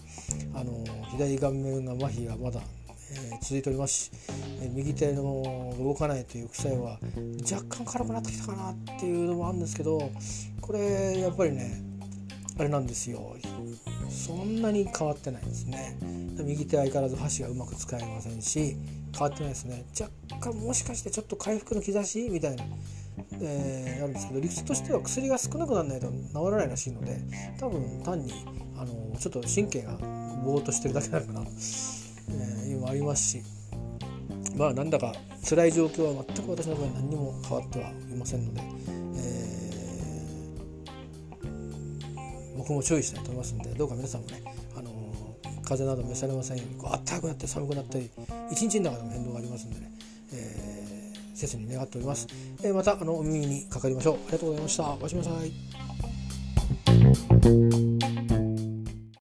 [0.54, 2.62] あの左顔面が麻痺がまだ
[3.10, 4.04] え、続いております。
[4.04, 4.10] し、
[4.62, 6.98] え、右手の動かないという副作用は
[7.50, 10.10] 若干軽くなってきたかなっていうのもあるんですけど
[10.60, 11.82] これやっぱりね
[12.58, 13.36] あれなんですよ。
[14.10, 15.96] そんなに変わってないですね。
[16.44, 18.76] 右手相変わらず箸がうまく使えませんし
[19.12, 19.84] 変わってないですね。
[19.98, 20.10] 若
[20.52, 22.64] 干もしかしてちょっと回復の兆しみたいな、
[23.40, 26.14] えー、あるんですけど理屈としては薬が少なくならないと治
[26.50, 27.18] らないらしいので
[27.58, 28.32] 多分単に
[28.76, 29.96] あのちょっと神経が
[30.44, 31.40] ぼーっとしてるだけなのかな。
[32.32, 33.42] えいうのもありますし
[34.56, 35.14] まあなんだか
[35.48, 38.60] 辛い状況は全く私の場合何にも変わってはいませんので、
[39.16, 39.50] えー
[42.60, 44.42] 僕も注意したいと思いますのでどうか皆さんもね、
[44.76, 44.90] あの
[45.64, 48.10] 風邪など召されませんようにこう暖かくなって寒くなったり
[48.50, 49.90] 一日の中でも変動がありますんでね、
[50.34, 52.26] えー、切に願っております、
[52.62, 54.14] えー、またあのお耳にかかりましょう。
[54.14, 54.84] ありがとうございました。
[54.84, 55.30] おやすみなさ
[57.96, 57.99] い。